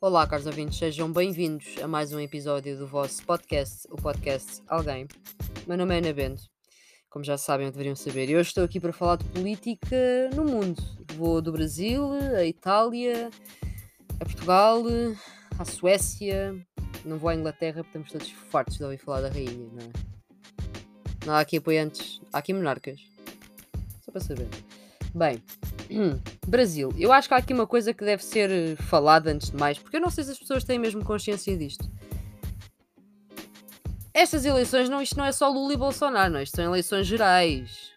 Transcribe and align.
Olá, 0.00 0.24
caros 0.28 0.46
ouvintes, 0.46 0.78
sejam 0.78 1.12
bem-vindos 1.12 1.74
a 1.82 1.88
mais 1.88 2.12
um 2.12 2.20
episódio 2.20 2.78
do 2.78 2.86
vosso 2.86 3.20
podcast, 3.26 3.84
o 3.90 3.96
podcast 3.96 4.62
Alguém. 4.68 5.08
Meu 5.66 5.76
nome 5.76 5.92
é 5.92 5.98
Ana 5.98 6.12
Bento, 6.12 6.42
como 7.10 7.24
já 7.24 7.36
sabem 7.36 7.68
deveriam 7.68 7.96
saber, 7.96 8.30
e 8.30 8.36
hoje 8.36 8.50
estou 8.50 8.62
aqui 8.62 8.78
para 8.78 8.92
falar 8.92 9.16
de 9.16 9.24
política 9.24 10.30
no 10.36 10.44
mundo. 10.44 10.80
Vou 11.16 11.42
do 11.42 11.50
Brasil, 11.50 12.12
a 12.12 12.44
Itália, 12.44 13.28
a 14.20 14.24
Portugal, 14.24 14.84
à 15.58 15.64
Suécia, 15.64 16.54
não 17.04 17.18
vou 17.18 17.30
à 17.30 17.34
Inglaterra 17.34 17.82
porque 17.82 17.98
estamos 17.98 18.12
todos 18.12 18.30
fartos 18.52 18.78
de 18.78 18.84
ouvir 18.84 18.98
falar 18.98 19.22
da 19.22 19.30
rainha, 19.30 19.68
não 19.72 19.82
é? 19.82 21.26
Não 21.26 21.34
há 21.34 21.40
aqui 21.40 21.56
apoiantes, 21.56 22.20
há 22.32 22.38
aqui 22.38 22.54
monarcas. 22.54 23.00
Só 24.04 24.12
para 24.12 24.20
saber. 24.20 24.48
Bem, 25.12 25.42
Brasil. 26.46 26.92
Eu 26.96 27.12
acho 27.12 27.28
que 27.28 27.34
há 27.34 27.38
aqui 27.38 27.52
uma 27.52 27.66
coisa 27.66 27.92
que 27.94 28.04
deve 28.04 28.22
ser 28.24 28.76
falada 28.76 29.30
antes 29.30 29.50
de 29.50 29.56
mais, 29.56 29.78
porque 29.78 29.96
eu 29.96 30.00
não 30.00 30.10
sei 30.10 30.24
se 30.24 30.32
as 30.32 30.38
pessoas 30.38 30.64
têm 30.64 30.78
mesmo 30.78 31.04
consciência 31.04 31.56
disto. 31.56 31.88
Estas 34.12 34.44
eleições, 34.44 34.88
não, 34.88 35.00
isto 35.00 35.16
não 35.16 35.24
é 35.24 35.32
só 35.32 35.48
Lula 35.48 35.74
e 35.74 35.76
Bolsonaro, 35.76 36.32
não, 36.32 36.42
isto 36.42 36.56
são 36.56 36.64
eleições 36.64 37.06
gerais. 37.06 37.92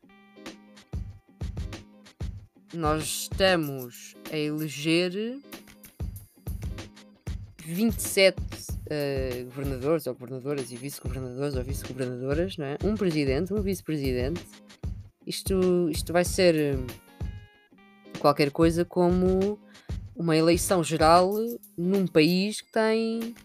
Nós 2.73 3.03
estamos 3.03 4.15
a 4.31 4.37
eleger 4.37 5.39
27 7.65 8.37
uh, 8.39 9.45
governadores 9.45 10.07
ou 10.07 10.13
governadoras 10.13 10.71
e 10.71 10.75
vice-governadores 10.75 11.55
ou 11.55 11.63
vice-governadoras, 11.63 12.57
não 12.57 12.65
é? 12.65 12.77
Um 12.83 12.95
presidente, 12.95 13.53
um 13.53 13.61
vice-presidente. 13.61 14.45
Isto, 15.25 15.89
isto 15.89 16.13
vai 16.13 16.23
ser 16.23 16.77
qualquer 18.21 18.51
coisa 18.51 18.85
como 18.85 19.59
uma 20.15 20.37
eleição 20.37 20.83
geral 20.83 21.33
num 21.75 22.05
país 22.05 22.61
que 22.61 22.71
tem 22.71 23.35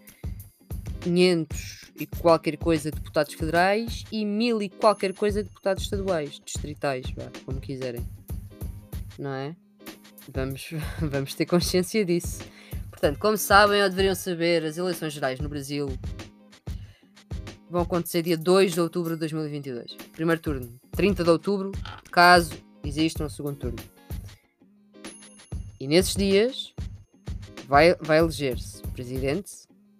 500 1.00 1.92
e 1.98 2.06
qualquer 2.06 2.58
coisa 2.58 2.90
de 2.90 2.98
deputados 2.98 3.32
federais 3.32 4.04
e 4.12 4.24
mil 4.24 4.60
e 4.60 4.68
qualquer 4.68 5.14
coisa 5.14 5.42
de 5.42 5.48
deputados 5.48 5.84
estaduais, 5.84 6.38
distritais, 6.44 7.06
como 7.46 7.58
quiserem. 7.58 8.06
Não 9.18 9.32
é? 9.32 9.56
Vamos, 10.32 10.68
vamos 11.00 11.34
ter 11.34 11.46
consciência 11.46 12.04
disso. 12.04 12.40
Portanto, 12.90 13.18
como 13.18 13.38
sabem 13.38 13.82
ou 13.82 13.88
deveriam 13.88 14.14
saber, 14.14 14.62
as 14.64 14.76
eleições 14.76 15.12
gerais 15.12 15.40
no 15.40 15.48
Brasil 15.48 15.88
vão 17.70 17.82
acontecer 17.82 18.22
dia 18.22 18.36
2 18.36 18.74
de 18.74 18.80
outubro 18.80 19.14
de 19.14 19.20
2022. 19.20 19.96
Primeiro 20.12 20.40
turno, 20.40 20.78
30 20.92 21.24
de 21.24 21.30
outubro, 21.30 21.72
caso 22.10 22.52
exista 22.84 23.24
um 23.24 23.28
segundo 23.28 23.56
turno. 23.56 23.95
E 25.78 25.86
nesses 25.86 26.14
dias 26.14 26.74
vai, 27.68 27.94
vai 27.96 28.18
eleger-se 28.18 28.80
presidente, 28.88 29.52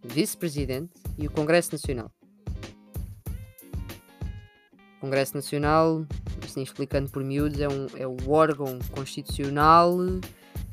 vice-presidente 0.03 0.95
e 1.19 1.27
o 1.27 1.31
Congresso 1.31 1.73
Nacional. 1.73 2.11
O 4.97 5.01
Congresso 5.01 5.35
Nacional, 5.35 6.07
assim 6.43 6.63
explicando 6.63 7.11
por 7.11 7.23
miúdos, 7.23 7.61
é, 7.61 7.69
um, 7.69 7.87
é 7.97 8.07
o 8.07 8.31
órgão 8.31 8.79
constitucional 8.91 9.99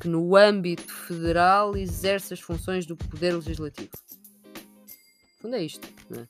que 0.00 0.08
no 0.08 0.34
âmbito 0.36 0.90
federal 0.90 1.76
exerce 1.76 2.32
as 2.32 2.40
funções 2.40 2.86
do 2.86 2.96
poder 2.96 3.34
legislativo. 3.34 3.90
No 4.54 5.42
fundo 5.42 5.56
é 5.56 5.62
isto, 5.62 5.86
é? 6.12 6.26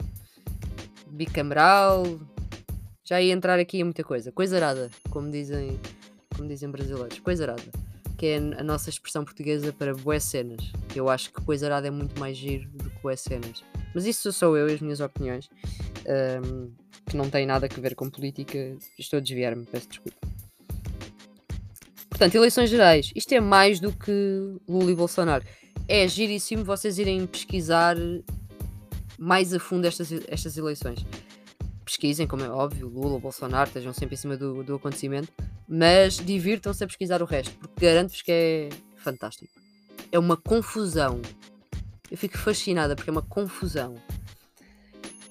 Bicameral, 1.06 2.02
já 3.04 3.22
ia 3.22 3.32
entrar 3.32 3.60
aqui 3.60 3.78
em 3.78 3.84
muita 3.84 4.02
coisa. 4.02 4.32
Coisa 4.32 4.56
arada, 4.56 4.90
como 5.10 5.30
dizem, 5.30 5.78
como 6.36 6.48
dizem 6.48 6.68
brasileiros. 6.68 7.20
Coisa 7.20 7.44
arada 7.44 7.83
que 8.16 8.26
é 8.26 8.36
a 8.36 8.62
nossa 8.62 8.90
expressão 8.90 9.24
portuguesa 9.24 9.72
para 9.72 9.94
boas 9.94 10.22
cenas. 10.24 10.60
Eu 10.94 11.08
acho 11.08 11.32
que 11.32 11.40
coisa 11.42 11.66
arada 11.66 11.88
é 11.88 11.90
muito 11.90 12.18
mais 12.18 12.36
giro 12.36 12.68
do 12.70 12.90
que 12.90 13.02
boas 13.02 13.20
cenas. 13.20 13.64
Mas 13.94 14.06
isso 14.06 14.32
sou 14.32 14.56
eu 14.56 14.68
e 14.68 14.74
as 14.74 14.80
minhas 14.80 15.00
opiniões, 15.00 15.48
um, 16.44 16.70
que 17.06 17.16
não 17.16 17.28
têm 17.28 17.46
nada 17.46 17.66
a 17.66 17.80
ver 17.80 17.94
com 17.94 18.08
política. 18.08 18.76
Estou 18.98 19.18
a 19.18 19.20
desviar-me, 19.20 19.66
peço 19.66 19.88
desculpa. 19.88 20.26
Portanto, 22.08 22.34
eleições 22.36 22.70
gerais. 22.70 23.10
Isto 23.14 23.34
é 23.34 23.40
mais 23.40 23.80
do 23.80 23.92
que 23.92 24.56
Lula 24.68 24.92
e 24.92 24.94
Bolsonaro. 24.94 25.44
É 25.88 26.06
giríssimo 26.06 26.64
vocês 26.64 26.98
irem 26.98 27.26
pesquisar 27.26 27.96
mais 29.18 29.52
a 29.52 29.58
fundo 29.58 29.86
estas, 29.86 30.12
estas 30.28 30.56
eleições. 30.56 31.04
Pesquisem, 31.84 32.26
como 32.26 32.42
é 32.42 32.48
óbvio, 32.48 32.88
Lula, 32.88 33.18
Bolsonaro, 33.18 33.68
estejam 33.68 33.92
sempre 33.92 34.14
em 34.14 34.18
cima 34.18 34.36
do, 34.36 34.64
do 34.64 34.76
acontecimento 34.76 35.32
mas 35.66 36.16
divirtam-se 36.16 36.84
a 36.84 36.86
pesquisar 36.86 37.22
o 37.22 37.24
resto, 37.24 37.56
porque 37.58 37.86
garanto-vos 37.86 38.22
que 38.22 38.32
é 38.32 38.68
fantástico. 38.96 39.52
É 40.12 40.18
uma 40.18 40.36
confusão. 40.36 41.20
Eu 42.10 42.16
fico 42.16 42.38
fascinada 42.38 42.94
porque 42.94 43.10
é 43.10 43.12
uma 43.12 43.22
confusão. 43.22 43.94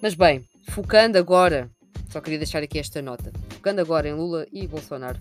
Mas 0.02 0.14
bem, 0.16 0.44
focando 0.70 1.18
agora, 1.18 1.70
só 2.10 2.20
queria 2.20 2.40
deixar 2.40 2.62
aqui 2.64 2.80
esta 2.80 3.02
nota. 3.02 3.32
Focando 3.50 3.80
agora 3.80 4.08
em 4.08 4.14
Lula 4.14 4.46
e 4.52 4.68
Bolsonaro. 4.68 5.20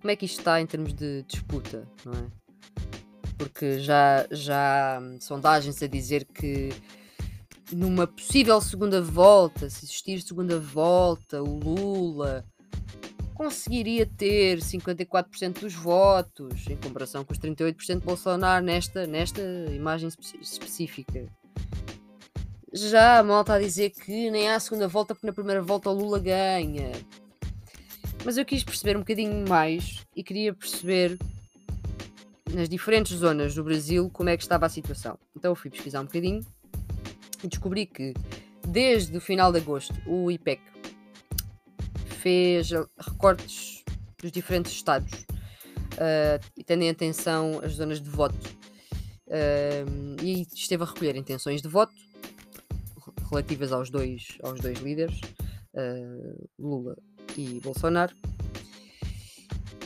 Como 0.00 0.10
é 0.10 0.16
que 0.16 0.24
isto 0.24 0.38
está 0.38 0.60
em 0.60 0.66
termos 0.66 0.94
de 0.94 1.22
disputa, 1.24 1.86
não 2.04 2.12
é? 2.12 2.26
Porque 3.36 3.80
já, 3.80 4.26
já 4.30 4.98
há 4.98 5.20
sondagens 5.20 5.82
a 5.82 5.86
dizer 5.86 6.24
que 6.24 6.70
numa 7.72 8.06
possível 8.06 8.60
segunda 8.60 9.00
volta, 9.00 9.68
se 9.70 9.84
existir 9.84 10.20
segunda 10.20 10.58
volta, 10.58 11.42
o 11.42 11.58
Lula 11.58 12.44
conseguiria 13.34 14.06
ter 14.06 14.58
54% 14.58 15.60
dos 15.60 15.74
votos, 15.74 16.66
em 16.68 16.76
comparação 16.76 17.24
com 17.24 17.32
os 17.32 17.38
38% 17.38 17.98
de 17.98 18.04
Bolsonaro 18.04 18.64
nesta, 18.64 19.06
nesta 19.06 19.42
imagem 19.70 20.08
específica. 20.40 21.26
Já 22.72 23.18
a 23.18 23.22
malta 23.22 23.54
a 23.54 23.58
dizer 23.58 23.90
que 23.90 24.30
nem 24.30 24.48
há 24.48 24.60
segunda 24.60 24.86
volta, 24.86 25.14
porque 25.14 25.26
na 25.26 25.32
primeira 25.32 25.60
volta 25.60 25.90
o 25.90 25.92
Lula 25.92 26.18
ganha. 26.18 26.92
Mas 28.24 28.36
eu 28.36 28.44
quis 28.44 28.62
perceber 28.62 28.96
um 28.96 29.00
bocadinho 29.00 29.46
mais 29.48 30.06
e 30.14 30.22
queria 30.22 30.54
perceber 30.54 31.18
nas 32.52 32.68
diferentes 32.68 33.16
zonas 33.16 33.54
do 33.54 33.64
Brasil 33.64 34.08
como 34.10 34.28
é 34.28 34.36
que 34.36 34.42
estava 34.42 34.66
a 34.66 34.68
situação. 34.68 35.18
Então 35.36 35.50
eu 35.50 35.56
fui 35.56 35.70
pesquisar 35.70 36.00
um 36.00 36.04
bocadinho 36.04 36.46
descobri 37.48 37.86
que 37.86 38.14
desde 38.66 39.16
o 39.16 39.20
final 39.20 39.52
de 39.52 39.58
agosto 39.58 39.94
o 40.06 40.30
IPEC 40.30 40.60
fez 42.06 42.70
recortes 42.98 43.84
dos 44.20 44.30
diferentes 44.30 44.72
estados 44.72 45.26
uh, 45.92 46.62
tendo 46.64 46.82
em 46.82 46.90
atenção 46.90 47.60
as 47.62 47.74
zonas 47.74 48.00
de 48.00 48.08
voto. 48.08 48.62
Uh, 49.26 50.22
e 50.22 50.42
esteve 50.54 50.82
a 50.82 50.86
recolher 50.86 51.16
intenções 51.16 51.62
de 51.62 51.68
voto 51.68 51.94
relativas 53.30 53.72
aos 53.72 53.88
dois, 53.88 54.36
aos 54.42 54.60
dois 54.60 54.78
líderes, 54.80 55.18
uh, 55.74 56.48
Lula 56.58 56.96
e 57.36 57.60
Bolsonaro. 57.60 58.14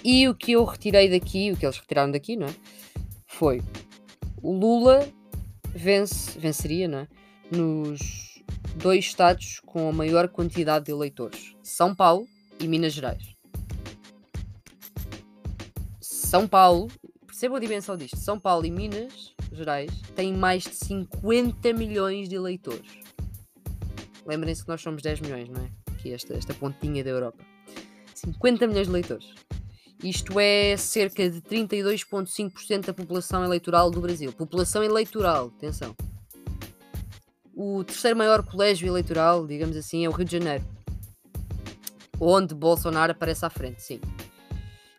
E 0.02 0.28
o 0.28 0.34
que 0.34 0.52
eu 0.52 0.64
retirei 0.64 1.08
daqui, 1.08 1.52
o 1.52 1.56
que 1.56 1.64
eles 1.64 1.78
retiraram 1.78 2.10
daqui, 2.10 2.36
não 2.36 2.46
é? 2.46 2.54
Foi 3.26 3.62
o 4.42 4.52
Lula 4.52 5.08
vence, 5.74 6.38
venceria, 6.38 6.88
não 6.88 6.98
é? 7.00 7.08
Nos 7.50 8.42
dois 8.76 9.04
estados 9.04 9.60
com 9.64 9.88
a 9.88 9.92
maior 9.92 10.28
quantidade 10.28 10.86
de 10.86 10.92
eleitores: 10.92 11.54
São 11.62 11.94
Paulo 11.94 12.26
e 12.60 12.66
Minas 12.66 12.92
Gerais. 12.92 13.36
São 16.00 16.48
Paulo, 16.48 16.88
percebam 17.26 17.56
a 17.56 17.60
dimensão 17.60 17.96
disto: 17.96 18.16
São 18.16 18.38
Paulo 18.38 18.66
e 18.66 18.70
Minas 18.70 19.34
Gerais 19.52 19.90
têm 20.14 20.32
mais 20.34 20.64
de 20.64 20.74
50 20.74 21.72
milhões 21.72 22.28
de 22.28 22.34
eleitores. 22.34 22.98
Lembrem-se 24.26 24.62
que 24.62 24.68
nós 24.68 24.80
somos 24.80 25.02
10 25.02 25.20
milhões, 25.20 25.48
não 25.48 25.62
é? 25.62 25.70
Aqui 25.92 26.12
esta, 26.12 26.34
esta 26.34 26.52
pontinha 26.52 27.04
da 27.04 27.10
Europa. 27.10 27.44
50 28.14 28.66
milhões 28.66 28.86
de 28.86 28.92
eleitores. 28.92 29.34
Isto 30.02 30.38
é 30.40 30.76
cerca 30.76 31.30
de 31.30 31.40
32,5% 31.40 32.86
da 32.86 32.92
população 32.92 33.44
eleitoral 33.44 33.90
do 33.90 34.00
Brasil. 34.00 34.32
População 34.32 34.82
eleitoral, 34.82 35.52
atenção. 35.56 35.96
O 37.58 37.82
terceiro 37.82 38.18
maior 38.18 38.42
colégio 38.42 38.86
eleitoral, 38.86 39.46
digamos 39.46 39.78
assim, 39.78 40.04
é 40.04 40.08
o 40.10 40.12
Rio 40.12 40.26
de 40.26 40.32
Janeiro, 40.32 40.62
onde 42.20 42.54
Bolsonaro 42.54 43.12
aparece 43.12 43.46
à 43.46 43.50
frente, 43.50 43.82
sim. 43.82 43.98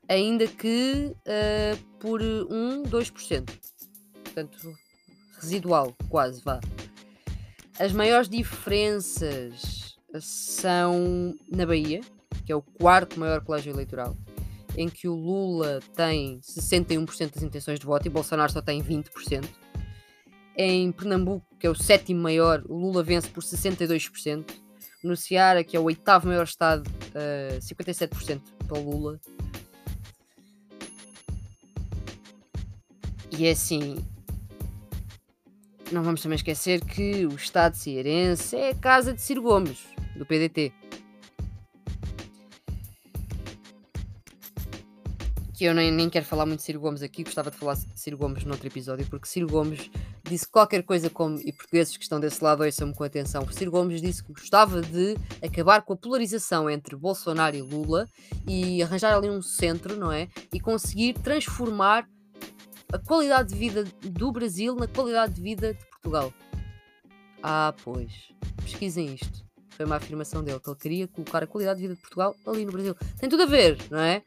Ainda 0.10 0.48
que 0.48 1.14
uh, 1.14 1.78
por 2.00 2.20
1, 2.20 2.82
2%. 2.84 3.50
Portanto, 4.24 4.74
residual, 5.40 5.96
quase, 6.10 6.42
vá. 6.44 6.60
As 7.80 7.92
maiores 7.92 8.28
diferenças 8.28 9.96
são 10.20 11.36
na 11.52 11.64
Bahia, 11.64 12.02
que 12.44 12.52
é 12.52 12.56
o 12.56 12.62
quarto 12.64 13.20
maior 13.20 13.42
colégio 13.42 13.72
eleitoral, 13.72 14.18
em 14.76 14.90
que 14.90 15.08
o 15.08 15.14
Lula 15.14 15.80
tem 15.96 16.40
61% 16.40 17.36
das 17.36 17.44
intenções 17.44 17.80
de 17.80 17.86
voto 17.86 18.08
e 18.08 18.10
Bolsonaro 18.10 18.52
só 18.52 18.64
tem 18.64 18.82
20%. 18.82 19.48
Em 20.58 20.92
Pernambuco, 20.92 21.46
que 21.60 21.68
é 21.68 21.70
o 21.70 21.76
sétimo 21.76 22.22
maior, 22.22 22.64
o 22.68 22.76
Lula 22.76 23.04
vence 23.04 23.30
por 23.30 23.44
62%. 23.44 24.46
No 25.04 25.16
Ceará, 25.16 25.64
que 25.64 25.78
é 25.78 25.80
o 25.80 25.84
oitavo 25.84 26.28
maior 26.28 26.44
estado, 26.44 26.88
uh, 26.88 27.60
57% 27.60 28.42
para 28.68 28.78
o 28.80 28.90
Lula. 28.90 29.20
E 33.38 33.46
é 33.46 33.52
assim, 33.52 34.04
não 35.92 36.04
vamos 36.04 36.22
também 36.22 36.36
esquecer 36.36 36.84
que 36.84 37.26
o 37.26 37.36
Estado 37.36 37.76
cearense 37.76 38.56
é 38.56 38.72
a 38.72 38.76
casa 38.76 39.14
de 39.14 39.22
Ciro 39.22 39.42
Gomes, 39.42 39.86
do 40.18 40.26
PDT. 40.26 40.74
Que 45.54 45.66
eu 45.66 45.74
nem, 45.74 45.92
nem 45.92 46.10
quero 46.10 46.26
falar 46.26 46.46
muito 46.46 46.60
de 46.60 46.66
Ciro 46.66 46.80
Gomes 46.80 47.02
aqui, 47.02 47.24
gostava 47.24 47.50
de 47.50 47.58
falar 47.58 47.76
de 47.76 47.88
Ciro 48.00 48.18
Gomes 48.18 48.44
noutro 48.44 48.68
episódio, 48.68 49.06
porque 49.08 49.28
Ciro 49.28 49.48
Gomes 49.48 49.90
disse 50.28 50.48
qualquer 50.48 50.84
coisa 50.84 51.10
como, 51.10 51.40
e 51.40 51.52
portugueses 51.52 51.96
que 51.96 52.04
estão 52.04 52.20
desse 52.20 52.44
lado 52.44 52.64
ouçam-me 52.64 52.94
com 52.94 53.04
atenção, 53.04 53.48
Ciro 53.52 53.72
Gomes 53.72 54.02
disse 54.02 54.24
que 54.24 54.34
gostava 54.34 54.82
de 54.82 55.16
acabar 55.44 55.82
com 55.82 55.94
a 55.94 55.98
polarização 55.98 56.70
entre 56.70 56.96
Bolsonaro 56.96 57.56
e 57.56 57.62
Lula 57.62 58.08
e 58.48 58.82
arranjar 58.82 59.16
ali 59.16 59.30
um 59.30 59.42
centro, 59.42 59.96
não 59.98 60.12
é? 60.12 60.28
E 60.54 60.60
conseguir 60.60 61.14
transformar 61.14 62.08
a 62.92 62.98
qualidade 62.98 63.50
de 63.50 63.56
vida 63.56 63.84
do 64.02 64.32
Brasil 64.32 64.76
na 64.76 64.88
qualidade 64.88 65.34
de 65.34 65.42
vida 65.42 65.74
de 65.74 65.86
Portugal. 65.86 66.34
Ah, 67.44 67.74
pois. 67.84 68.12
Pesquisem 68.64 69.14
isto. 69.14 69.46
Foi 69.72 69.86
uma 69.86 69.98
afirmação 69.98 70.44
dele, 70.44 70.60
que 70.60 70.70
ele 70.70 70.78
queria 70.78 71.08
colocar 71.08 71.44
a 71.44 71.48
qualidade 71.48 71.80
de 71.80 71.88
vida 71.88 71.96
de 71.96 72.02
Portugal 72.02 72.36
ali 72.46 72.66
no 72.66 72.72
Brasil. 72.72 72.96
Tem 73.20 73.30
tudo 73.30 73.44
a 73.44 73.46
ver, 73.46 73.78
não 73.92 74.00
é? 74.00 74.24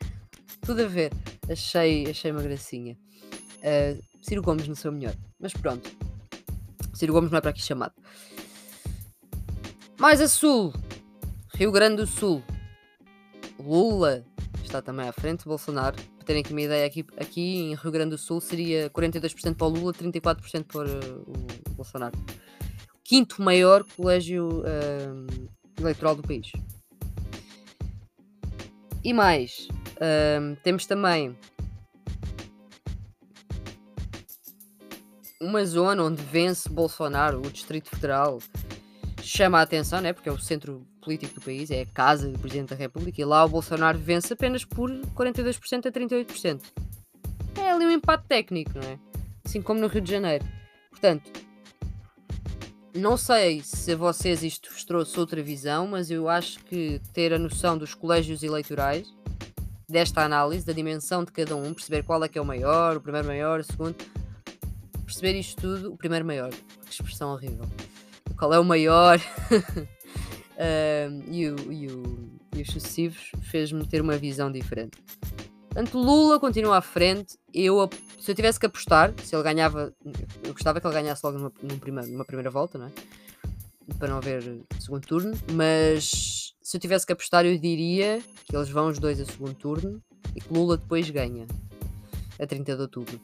Tudo 0.60 0.82
a 0.82 0.86
ver. 0.86 1.12
Achei, 1.48 2.08
achei 2.08 2.30
uma 2.30 2.42
gracinha. 2.42 2.96
Uh, 3.58 4.00
Ciro 4.22 4.42
Gomes 4.42 4.68
no 4.68 4.76
seu 4.76 4.92
melhor. 4.92 5.14
Mas 5.40 5.52
pronto. 5.52 5.90
Ciro 6.94 7.12
Gomes 7.12 7.30
não 7.30 7.38
é 7.38 7.40
para 7.40 7.50
aqui 7.50 7.62
chamado. 7.62 7.94
Mais 9.98 10.20
a 10.20 10.28
sul. 10.28 10.72
Rio 11.54 11.72
Grande 11.72 11.96
do 11.96 12.06
Sul. 12.06 12.42
Lula 13.58 14.24
está 14.62 14.80
também 14.80 15.08
à 15.08 15.12
frente 15.12 15.44
Bolsonaro. 15.44 15.96
Para 16.16 16.26
terem 16.26 16.42
aqui 16.42 16.52
uma 16.52 16.62
ideia, 16.62 16.86
aqui, 16.86 17.04
aqui 17.16 17.58
em 17.58 17.74
Rio 17.74 17.90
Grande 17.90 18.10
do 18.10 18.18
Sul 18.18 18.40
seria 18.40 18.88
42% 18.90 19.56
para 19.56 19.66
o 19.66 19.70
Lula, 19.70 19.92
34% 19.92 20.64
para 20.64 20.88
o 20.88 21.74
Bolsonaro. 21.74 22.18
Quinto 23.04 23.42
maior 23.42 23.84
colégio 23.96 24.60
uh, 24.60 25.48
eleitoral 25.78 26.14
do 26.14 26.22
país. 26.22 26.52
E 29.02 29.12
mais, 29.12 29.68
uh, 29.96 30.56
temos 30.62 30.86
também 30.86 31.36
uma 35.40 35.64
zona 35.64 36.04
onde 36.04 36.22
vence 36.22 36.68
Bolsonaro, 36.68 37.38
o 37.38 37.50
Distrito 37.50 37.88
Federal, 37.88 38.38
chama 39.22 39.58
a 39.58 39.62
atenção, 39.62 40.00
né? 40.00 40.12
porque 40.12 40.28
é 40.28 40.32
o 40.32 40.38
centro 40.38 40.86
político 41.00 41.34
do 41.34 41.40
país, 41.40 41.70
é 41.70 41.80
a 41.80 41.86
casa 41.86 42.28
do 42.28 42.38
Presidente 42.38 42.70
da 42.70 42.76
República, 42.76 43.20
e 43.20 43.24
lá 43.24 43.44
o 43.44 43.48
Bolsonaro 43.48 43.98
vence 43.98 44.34
apenas 44.34 44.64
por 44.64 44.90
42% 44.90 45.86
a 45.86 45.90
38%. 45.90 46.60
É 47.58 47.70
ali 47.70 47.86
um 47.86 47.90
empate 47.90 48.24
técnico, 48.28 48.72
não 48.74 48.86
é? 48.86 48.98
Assim 49.44 49.62
como 49.62 49.80
no 49.80 49.86
Rio 49.86 50.02
de 50.02 50.10
Janeiro. 50.10 50.44
Portanto, 50.90 51.30
não 52.94 53.16
sei 53.16 53.62
se 53.62 53.92
a 53.92 53.96
vocês 53.96 54.42
isto 54.42 54.70
vos 54.70 54.84
trouxe 54.84 55.18
outra 55.18 55.42
visão, 55.42 55.86
mas 55.86 56.10
eu 56.10 56.28
acho 56.28 56.62
que 56.64 57.00
ter 57.14 57.32
a 57.32 57.38
noção 57.38 57.78
dos 57.78 57.94
colégios 57.94 58.42
eleitorais, 58.42 59.08
desta 59.88 60.22
análise, 60.22 60.66
da 60.66 60.72
dimensão 60.72 61.24
de 61.24 61.32
cada 61.32 61.56
um, 61.56 61.72
perceber 61.74 62.02
qual 62.04 62.22
é 62.22 62.28
que 62.28 62.38
é 62.38 62.42
o 62.42 62.44
maior, 62.44 62.96
o 62.96 63.00
primeiro 63.00 63.26
maior, 63.26 63.60
o 63.60 63.64
segundo, 63.64 63.96
perceber 65.10 65.38
isto 65.38 65.60
tudo, 65.60 65.92
o 65.92 65.96
primeiro 65.96 66.24
maior, 66.24 66.50
que 66.50 66.92
expressão 66.92 67.32
horrível. 67.32 67.68
Qual 68.38 68.54
é 68.54 68.60
o 68.60 68.64
maior 68.64 69.18
e, 71.28 71.48
o, 71.48 71.72
e, 71.72 71.86
o, 71.88 72.30
e 72.56 72.62
os 72.62 72.68
sucessivos 72.68 73.32
fez-me 73.42 73.84
ter 73.86 74.00
uma 74.00 74.16
visão 74.16 74.52
diferente. 74.52 74.98
Portanto, 75.68 75.98
Lula 75.98 76.38
continua 76.38 76.78
à 76.78 76.80
frente. 76.80 77.36
Eu, 77.52 77.88
se 78.20 78.30
eu 78.30 78.34
tivesse 78.34 78.58
que 78.58 78.66
apostar, 78.66 79.12
se 79.22 79.34
ele 79.34 79.42
ganhava, 79.42 79.92
eu 80.44 80.52
gostava 80.52 80.80
que 80.80 80.86
ele 80.86 80.94
ganhasse 80.94 81.24
logo 81.24 81.38
numa, 81.38 81.52
numa, 81.62 81.78
primeira, 81.78 82.08
numa 82.08 82.24
primeira 82.24 82.50
volta, 82.50 82.78
não 82.78 82.86
é? 82.86 82.90
Para 83.98 84.08
não 84.08 84.18
haver 84.18 84.62
segundo 84.78 85.04
turno, 85.06 85.32
mas 85.52 86.54
se 86.62 86.76
eu 86.76 86.80
tivesse 86.80 87.04
que 87.04 87.12
apostar, 87.12 87.44
eu 87.44 87.58
diria 87.58 88.22
que 88.46 88.54
eles 88.54 88.68
vão 88.68 88.88
os 88.88 88.98
dois 89.00 89.20
a 89.20 89.24
segundo 89.24 89.54
turno 89.54 90.00
e 90.36 90.40
que 90.40 90.52
Lula 90.52 90.76
depois 90.76 91.10
ganha 91.10 91.46
a 92.38 92.46
30 92.46 92.76
de 92.76 92.82
outubro. 92.82 93.20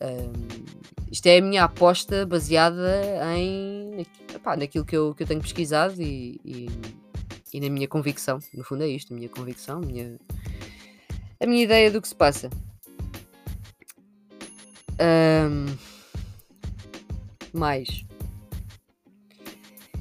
Um, 0.00 0.75
isto 1.10 1.26
é 1.26 1.38
a 1.38 1.42
minha 1.42 1.64
aposta 1.64 2.26
baseada 2.26 3.02
em 3.36 4.06
epá, 4.34 4.56
naquilo 4.56 4.84
que 4.84 4.96
eu, 4.96 5.14
que 5.14 5.22
eu 5.22 5.26
tenho 5.26 5.40
pesquisado 5.40 6.00
e, 6.00 6.40
e, 6.44 6.66
e, 7.52 7.60
na 7.60 7.68
minha 7.68 7.88
convicção. 7.88 8.38
No 8.52 8.64
fundo 8.64 8.82
é 8.82 8.88
isto, 8.88 9.12
a 9.12 9.16
minha 9.16 9.28
convicção, 9.28 9.78
a 9.78 9.86
minha, 9.86 10.18
a 11.40 11.46
minha 11.46 11.62
ideia 11.62 11.90
do 11.90 12.02
que 12.02 12.08
se 12.08 12.14
passa. 12.14 12.50
Um, 14.98 15.76
mais 17.52 18.04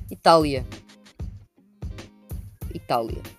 Itália. 0.10 0.66
Itália. 2.74 3.35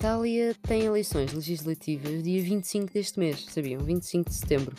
Itália 0.00 0.56
tem 0.62 0.86
eleições 0.86 1.30
legislativas 1.30 2.22
dia 2.22 2.42
25 2.42 2.90
deste 2.90 3.18
mês, 3.18 3.44
sabiam? 3.50 3.82
25 3.82 4.30
de 4.30 4.34
setembro. 4.34 4.74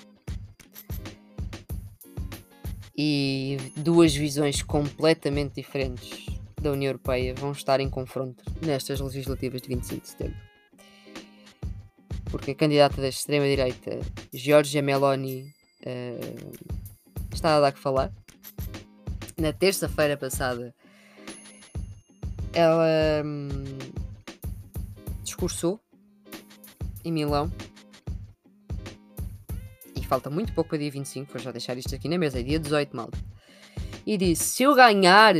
E 2.97 3.55
duas 3.77 4.15
visões 4.15 4.63
completamente 4.63 5.53
diferentes 5.53 6.25
da 6.59 6.71
União 6.71 6.89
Europeia 6.89 7.35
vão 7.35 7.51
estar 7.51 7.79
em 7.79 7.87
confronto 7.87 8.43
nestas 8.65 8.99
legislativas 8.99 9.61
de 9.61 9.67
25 9.67 10.01
de 10.01 10.07
setembro. 10.07 10.37
Porque 12.31 12.49
a 12.49 12.55
candidata 12.55 12.99
da 12.99 13.07
extrema-direita, 13.09 13.99
Giorgia 14.33 14.81
Meloni, 14.81 15.53
uh, 15.85 16.51
está 17.31 17.57
a 17.57 17.59
dar 17.59 17.71
que 17.71 17.79
falar. 17.79 18.11
Na 19.37 19.53
terça-feira 19.53 20.17
passada, 20.17 20.73
ela. 22.53 23.23
Um, 23.23 23.90
discursou 25.41 25.79
em 27.03 27.11
Milão. 27.11 27.51
E 29.95 30.05
falta 30.05 30.29
muito 30.29 30.53
pouco 30.53 30.69
para 30.69 30.77
dia 30.77 30.91
25, 30.91 31.31
vou 31.31 31.41
já 31.41 31.51
deixar 31.51 31.75
isto 31.77 31.95
aqui 31.95 32.07
na 32.07 32.17
mesa, 32.17 32.39
é 32.39 32.43
dia 32.43 32.59
18, 32.59 32.95
malta. 32.95 33.17
E 34.05 34.17
disse: 34.17 34.43
se 34.43 34.63
eu 34.63 34.75
ganhar, 34.75 35.33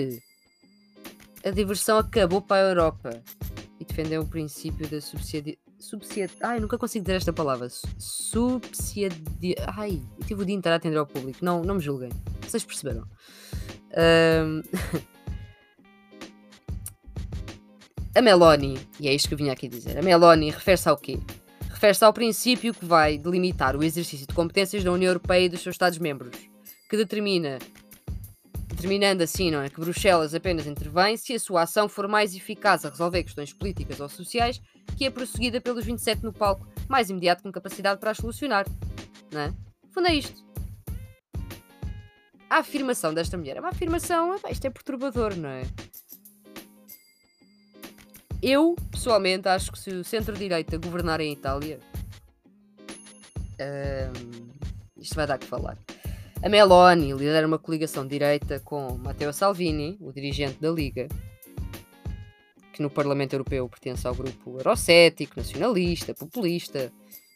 a 1.45 1.50
diversão 1.51 2.00
acabou 2.00 2.42
para 2.42 2.65
a 2.65 2.69
Europa. 2.69 3.24
E 3.80 3.86
defendeu 3.86 4.21
o 4.21 4.27
princípio 4.27 4.88
da 4.88 5.01
subsidiariedade. 5.01 5.59
Subsidia... 5.80 6.30
Ai, 6.44 6.59
nunca 6.59 6.78
consigo 6.78 7.04
dizer 7.04 7.18
esta 7.18 7.33
palavra. 7.33 7.68
Subsidia... 7.97 9.09
Ai, 9.76 9.99
eu 10.19 10.26
tive 10.28 10.44
o 10.44 10.45
dia 10.45 10.56
inteiro 10.56 10.76
a 10.76 10.78
atender 10.78 10.97
ao 10.97 11.07
público. 11.07 11.44
Não, 11.44 11.64
não 11.64 11.76
me 11.76 11.81
julguem. 11.81 12.11
Vocês 12.47 12.64
perceberam. 12.64 13.07
Um... 13.97 14.61
A 18.13 18.21
Meloni, 18.21 18.77
e 18.99 19.07
é 19.07 19.13
isto 19.13 19.30
que 19.30 19.35
eu 19.35 19.37
vinha 19.37 19.53
aqui 19.53 19.69
dizer, 19.69 19.97
a 19.97 20.01
Meloni 20.01 20.49
refere-se 20.49 20.89
ao 20.89 20.97
quê? 20.97 21.18
Refere-se 21.69 22.03
ao 22.03 22.11
princípio 22.11 22.73
que 22.73 22.83
vai 22.83 23.18
delimitar 23.18 23.73
o 23.73 23.83
exercício 23.83 24.27
de 24.27 24.33
competências 24.33 24.83
da 24.83 24.91
União 24.91 25.09
Europeia 25.09 25.45
e 25.45 25.49
dos 25.49 25.61
seus 25.61 25.75
Estados-membros, 25.75 26.35
que 26.89 26.97
determina, 26.97 27.57
determinando 28.68 29.23
assim, 29.23 29.49
não 29.49 29.61
é, 29.61 29.69
que 29.69 29.80
Bruxelas 29.80 30.35
apenas 30.35 30.68
intervém 30.68 31.15
se 31.15 31.33
a 31.33 31.39
sua 31.39 31.61
ação 31.61 31.87
for 31.87 32.06
mais 32.06 32.35
eficaz 32.35 32.83
a 32.83 32.89
resolver 32.89 33.23
questões 33.23 33.53
políticas 33.53 34.01
ou 34.01 34.09
sociais 34.09 34.61
que 34.97 35.06
é 35.06 35.09
prosseguida 35.09 35.61
pelos 35.61 35.85
27 35.85 36.21
no 36.21 36.33
palco, 36.33 36.68
mais 36.89 37.09
imediato 37.09 37.44
com 37.44 37.51
capacidade 37.51 37.97
para 37.97 38.11
as 38.11 38.18
solucionar. 38.18 38.65
Não 39.31 39.39
é? 39.39 39.53
Fundo 39.89 40.09
é 40.09 40.15
isto. 40.15 40.45
A 42.49 42.57
afirmação 42.57 43.13
desta 43.13 43.37
mulher 43.37 43.56
é 43.56 43.59
uma 43.61 43.69
afirmação, 43.69 44.35
isto 44.49 44.65
é 44.65 44.69
perturbador, 44.69 45.37
não 45.37 45.47
é? 45.47 45.63
Eu, 48.42 48.76
pessoalmente, 48.90 49.48
acho 49.48 49.71
que 49.71 49.78
se 49.78 49.92
o 49.92 50.04
centro-direita 50.04 50.78
governar 50.78 51.21
em 51.21 51.31
Itália, 51.31 51.80
um, 53.60 54.50
isto 54.98 55.16
vai 55.16 55.28
dar 55.28 55.38
que 55.38 55.45
falar. 55.45 55.78
A 56.42 56.50
Meloni 56.50 57.14
lidera 57.14 57.45
uma 57.45 57.60
coligação 57.60 58.07
direita 58.07 58.60
com 58.60 58.98
Matteo 58.98 59.31
Salvini, 59.31 59.95
o 60.02 60.12
dirigente 60.12 60.60
da 60.60 60.71
Liga, 60.71 61.07
que 62.74 62.81
no 62.81 62.90
Parlamento 62.90 63.33
Europeu 63.33 63.69
pertence 63.69 64.07
ao 64.07 64.16
grupo 64.16 64.57
eurocético, 64.57 65.33
nacionalista, 65.38 66.16
populista, 66.16 66.92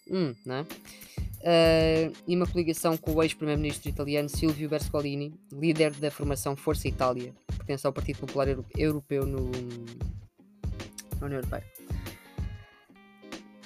hum, 0.10 0.34
não? 0.44 0.64
Uh, 0.64 2.12
e 2.28 2.36
uma 2.36 2.48
coligação 2.48 2.98
com 2.98 3.14
o 3.14 3.22
ex-primeiro-ministro 3.22 3.88
italiano 3.88 4.28
Silvio 4.28 4.68
Berlusconi, 4.68 5.32
líder 5.54 5.92
da 5.92 6.10
formação 6.10 6.56
Força 6.56 6.88
Itália, 6.88 7.32
que 7.48 7.58
pertence 7.58 7.86
ao 7.86 7.94
Partido 7.94 8.22
Popular 8.22 8.48
Europeu 8.76 9.28
no, 9.28 9.52
na 11.20 11.26
União 11.28 11.40
Europeia. 11.40 11.64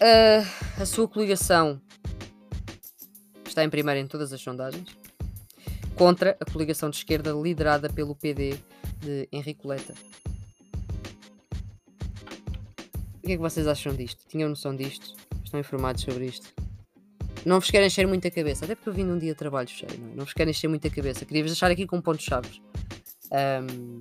Uh, 0.02 0.82
a 0.82 0.86
sua 0.86 1.08
coligação 1.08 1.82
está 3.46 3.64
em 3.64 3.70
primeiro 3.70 4.00
em 4.00 4.08
todas 4.08 4.32
as 4.32 4.42
sondagens, 4.42 4.88
contra 5.96 6.38
a 6.40 6.46
coligação 6.52 6.90
de 6.90 6.98
esquerda 6.98 7.32
liderada 7.32 7.90
pelo 7.90 8.16
PD 8.16 8.58
de 9.00 9.28
Henrique 9.32 9.68
Leta. 9.68 9.94
O 13.18 13.28
que 13.28 13.34
é 13.34 13.36
que 13.36 13.42
vocês 13.42 13.68
acham 13.68 13.94
disto? 13.94 14.26
Tinham 14.28 14.50
noção 14.50 14.76
disto? 14.76 15.16
Estão 15.44 15.60
informados 15.60 16.02
sobre 16.04 16.26
isto? 16.26 16.48
não 17.46 17.60
vos 17.60 17.70
quero 17.70 17.86
encher 17.86 18.08
muito 18.08 18.28
a 18.28 18.32
cabeça, 18.32 18.66
até 18.66 18.76
porque 18.76 18.90
eu 18.90 18.94
vim 18.94 19.04
num 19.04 19.18
dia 19.18 19.32
de 19.32 19.38
trabalho 19.38 19.68
cheio, 19.68 19.92
não, 20.00 20.12
é? 20.12 20.16
não 20.16 20.26
vos 20.26 20.34
quero 20.34 20.50
encher 20.50 20.68
muito 20.68 20.88
a 20.88 20.90
cabeça. 20.90 21.26
Queria-vos 21.26 21.52
deixar 21.52 21.72
aqui 21.72 21.86
com 21.86 22.02
pontos-chave. 22.02 22.62
Um, 23.32 24.00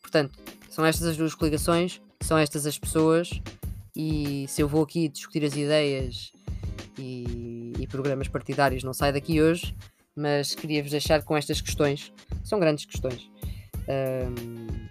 portanto, 0.00 0.38
são 0.70 0.84
estas 0.84 1.06
as 1.08 1.16
duas 1.16 1.34
coligações, 1.34 2.00
são 2.22 2.38
estas 2.38 2.66
as 2.66 2.78
pessoas, 2.78 3.30
e 3.94 4.46
se 4.48 4.62
eu 4.62 4.68
vou 4.68 4.82
aqui 4.82 5.08
discutir 5.08 5.44
as 5.44 5.56
ideias 5.56 6.32
e, 6.98 7.72
e 7.78 7.86
programas 7.86 8.28
partidários, 8.28 8.84
não 8.84 8.92
sai 8.92 9.12
daqui 9.12 9.40
hoje, 9.42 9.74
mas 10.14 10.54
queria-vos 10.54 10.90
deixar 10.90 11.22
com 11.22 11.36
estas 11.36 11.60
questões, 11.60 12.12
são 12.44 12.60
grandes 12.60 12.84
questões. 12.84 13.28
Um, 13.88 14.90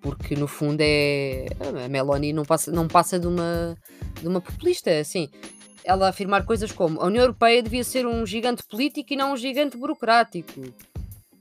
porque 0.00 0.36
no 0.36 0.46
fundo 0.46 0.80
é. 0.80 1.46
A 1.84 1.88
Meloni 1.88 2.32
não 2.32 2.44
passa, 2.44 2.70
não 2.70 2.86
passa 2.86 3.18
de, 3.18 3.26
uma, 3.26 3.76
de 4.20 4.28
uma 4.28 4.40
populista, 4.40 4.90
assim. 4.98 5.28
Ela 5.84 6.08
afirmar 6.08 6.44
coisas 6.44 6.72
como 6.72 7.00
a 7.00 7.06
União 7.06 7.22
Europeia 7.22 7.62
devia 7.62 7.82
ser 7.82 8.06
um 8.06 8.24
gigante 8.24 8.62
político 8.62 9.12
e 9.12 9.16
não 9.16 9.32
um 9.32 9.36
gigante 9.36 9.76
burocrático. 9.76 10.60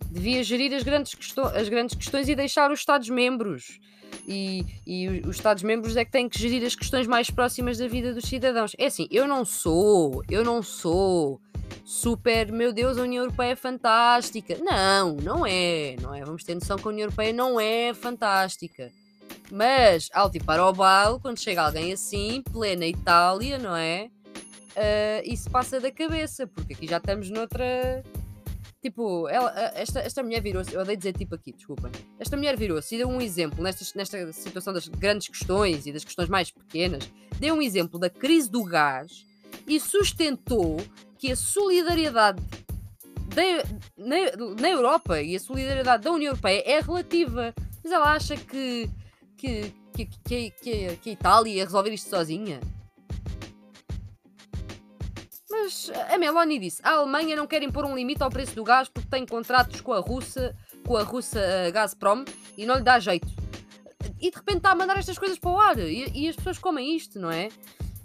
Devia 0.09 0.43
gerir 0.43 0.73
as 0.73 0.83
grandes, 0.83 1.15
as 1.53 1.69
grandes 1.69 1.95
questões 1.95 2.27
e 2.27 2.35
deixar 2.35 2.71
os 2.71 2.79
Estados-membros. 2.79 3.79
E, 4.27 4.65
e 4.85 5.07
os 5.25 5.35
Estados-membros 5.35 5.95
é 5.97 6.05
que 6.05 6.11
têm 6.11 6.27
que 6.27 6.39
gerir 6.39 6.65
as 6.65 6.75
questões 6.75 7.07
mais 7.07 7.29
próximas 7.29 7.77
da 7.77 7.87
vida 7.87 8.13
dos 8.13 8.25
cidadãos. 8.25 8.73
É 8.77 8.87
assim, 8.87 9.07
eu 9.11 9.27
não 9.27 9.45
sou, 9.45 10.23
eu 10.29 10.43
não 10.43 10.61
sou 10.63 11.39
super, 11.83 12.51
meu 12.51 12.73
Deus, 12.73 12.97
a 12.97 13.03
União 13.03 13.23
Europeia 13.23 13.51
é 13.51 13.55
fantástica. 13.55 14.57
Não, 14.61 15.13
não 15.15 15.45
é, 15.45 15.95
não 16.01 16.13
é. 16.13 16.23
Vamos 16.23 16.43
ter 16.43 16.55
noção 16.55 16.77
que 16.77 16.87
a 16.87 16.91
União 16.91 17.05
Europeia 17.05 17.33
não 17.33 17.59
é 17.59 17.93
fantástica. 17.93 18.91
Mas, 19.51 20.09
ao 20.13 20.29
tipar 20.29 20.59
ao 20.59 20.73
balo, 20.73 21.19
quando 21.19 21.39
chega 21.39 21.63
alguém 21.63 21.93
assim, 21.93 22.43
plena 22.51 22.85
Itália, 22.85 23.57
não 23.57 23.75
é? 23.75 24.09
Uh, 24.75 25.21
isso 25.23 25.49
passa 25.49 25.79
da 25.79 25.91
cabeça, 25.91 26.47
porque 26.47 26.73
aqui 26.73 26.87
já 26.87 26.97
estamos 26.97 27.29
noutra. 27.29 28.03
Tipo, 28.85 29.27
ela, 29.29 29.51
esta, 29.73 29.99
esta 29.99 30.21
mulher 30.21 30.43
virou-se. 30.43 30.71
Eu 30.71 30.81
odeio 30.81 30.95
dizer 30.95 31.13
tipo 31.13 31.33
aqui, 31.33 31.51
desculpem. 31.51 31.91
Esta 32.19 32.37
mulher 32.37 32.55
virou-se 32.55 32.93
e 32.93 32.99
deu 32.99 33.09
um 33.09 33.19
exemplo 33.19 33.63
nesta, 33.63 33.83
nesta 33.97 34.31
situação 34.31 34.71
das 34.71 34.87
grandes 34.87 35.27
questões 35.27 35.87
e 35.87 35.91
das 35.91 36.03
questões 36.03 36.29
mais 36.29 36.51
pequenas. 36.51 37.11
Deu 37.39 37.55
um 37.55 37.63
exemplo 37.63 37.97
da 37.97 38.11
crise 38.11 38.47
do 38.47 38.63
gás 38.63 39.25
e 39.65 39.79
sustentou 39.79 40.77
que 41.17 41.31
a 41.31 41.35
solidariedade 41.35 42.39
na, 43.97 44.61
na 44.61 44.69
Europa 44.69 45.19
e 45.19 45.35
a 45.35 45.39
solidariedade 45.39 46.03
da 46.03 46.11
União 46.11 46.29
Europeia 46.29 46.61
é 46.63 46.79
relativa. 46.79 47.55
Mas 47.83 47.91
ela 47.91 48.13
acha 48.13 48.37
que, 48.37 48.87
que, 49.35 49.73
que, 49.95 50.05
que, 50.05 50.51
que, 50.61 50.95
que 50.97 51.09
a 51.09 51.13
Itália 51.13 51.53
ia 51.55 51.65
resolver 51.65 51.91
isto 51.91 52.07
sozinha. 52.07 52.59
Mas 55.65 55.91
a 56.13 56.17
Meloni 56.19 56.59
disse: 56.59 56.79
a 56.83 56.91
Alemanha 56.91 57.35
não 57.35 57.47
quer 57.47 57.63
impor 57.63 57.85
um 57.85 57.95
limite 57.95 58.21
ao 58.21 58.29
preço 58.29 58.53
do 58.53 58.63
gás 58.63 58.87
porque 58.87 59.09
tem 59.09 59.25
contratos 59.25 59.81
com 59.81 59.93
a 59.93 59.99
Rússia, 59.99 60.55
com 60.85 60.95
a 60.95 61.01
Rússia 61.01 61.41
uh, 61.41 61.71
Gazprom 61.71 62.23
e 62.55 62.67
não 62.67 62.75
lhe 62.75 62.83
dá 62.83 62.99
jeito. 62.99 63.27
E 64.21 64.29
de 64.29 64.37
repente 64.37 64.57
está 64.57 64.71
a 64.71 64.75
mandar 64.75 64.95
estas 64.99 65.17
coisas 65.17 65.39
para 65.39 65.49
o 65.49 65.59
ar 65.59 65.79
e, 65.79 66.11
e 66.13 66.29
as 66.29 66.35
pessoas 66.35 66.59
comem 66.59 66.95
isto, 66.95 67.19
não 67.19 67.31
é? 67.31 67.49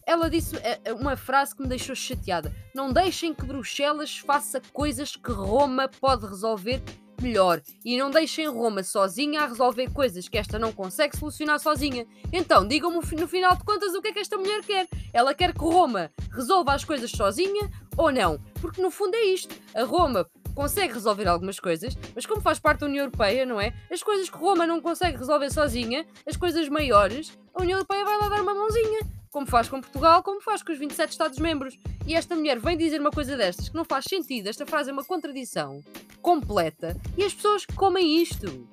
ela 0.06 0.30
disse 0.30 0.56
eh, 0.56 0.80
eh, 0.86 0.92
uma 0.94 1.16
frase 1.16 1.54
que 1.54 1.60
me 1.60 1.68
deixou 1.68 1.94
chateada: 1.94 2.50
Não 2.74 2.90
deixem 2.90 3.34
que 3.34 3.44
Bruxelas 3.44 4.16
faça 4.16 4.62
coisas 4.72 5.14
que 5.14 5.30
Roma 5.30 5.86
pode 6.00 6.26
resolver 6.26 6.82
melhor. 7.22 7.60
E 7.84 7.96
não 7.96 8.10
deixem 8.10 8.48
Roma 8.48 8.82
sozinha 8.82 9.42
a 9.42 9.46
resolver 9.46 9.90
coisas 9.90 10.28
que 10.28 10.38
esta 10.38 10.58
não 10.58 10.72
consegue 10.72 11.16
solucionar 11.16 11.58
sozinha. 11.60 12.06
Então, 12.32 12.66
digam-me 12.66 12.96
no 12.96 13.28
final 13.28 13.56
de 13.56 13.64
contas 13.64 13.94
o 13.94 14.02
que 14.02 14.08
é 14.08 14.12
que 14.12 14.18
esta 14.18 14.36
mulher 14.36 14.62
quer. 14.62 14.88
Ela 15.12 15.34
quer 15.34 15.52
que 15.52 15.60
Roma 15.60 16.10
resolva 16.32 16.72
as 16.72 16.84
coisas 16.84 17.10
sozinha 17.10 17.70
ou 17.96 18.10
não? 18.10 18.38
Porque 18.60 18.82
no 18.82 18.90
fundo 18.90 19.14
é 19.14 19.22
isto. 19.24 19.54
A 19.74 19.84
Roma 19.84 20.28
consegue 20.54 20.94
resolver 20.94 21.28
algumas 21.28 21.60
coisas, 21.60 21.96
mas 22.14 22.26
como 22.26 22.40
faz 22.40 22.58
parte 22.58 22.80
da 22.80 22.86
União 22.86 23.04
Europeia, 23.04 23.46
não 23.46 23.60
é? 23.60 23.72
As 23.90 24.02
coisas 24.02 24.28
que 24.28 24.36
Roma 24.36 24.66
não 24.66 24.80
consegue 24.80 25.16
resolver 25.16 25.50
sozinha, 25.50 26.04
as 26.26 26.36
coisas 26.36 26.68
maiores, 26.68 27.38
a 27.54 27.62
União 27.62 27.78
Europeia 27.78 28.04
vai 28.04 28.18
lá 28.18 28.28
dar 28.28 28.42
uma 28.42 28.54
mãozinha 28.54 29.19
como 29.30 29.46
faz 29.46 29.68
com 29.68 29.80
Portugal, 29.80 30.22
como 30.22 30.40
faz 30.40 30.62
com 30.62 30.72
os 30.72 30.78
27 30.78 31.10
Estados-membros. 31.10 31.78
E 32.06 32.14
esta 32.14 32.34
mulher 32.34 32.58
vem 32.58 32.76
dizer 32.76 33.00
uma 33.00 33.10
coisa 33.10 33.36
destas 33.36 33.68
que 33.68 33.76
não 33.76 33.84
faz 33.84 34.04
sentido. 34.08 34.48
Esta 34.48 34.66
frase 34.66 34.90
é 34.90 34.92
uma 34.92 35.04
contradição 35.04 35.82
completa 36.20 36.96
e 37.16 37.24
as 37.24 37.32
pessoas 37.32 37.64
comem 37.64 38.20
isto. 38.20 38.68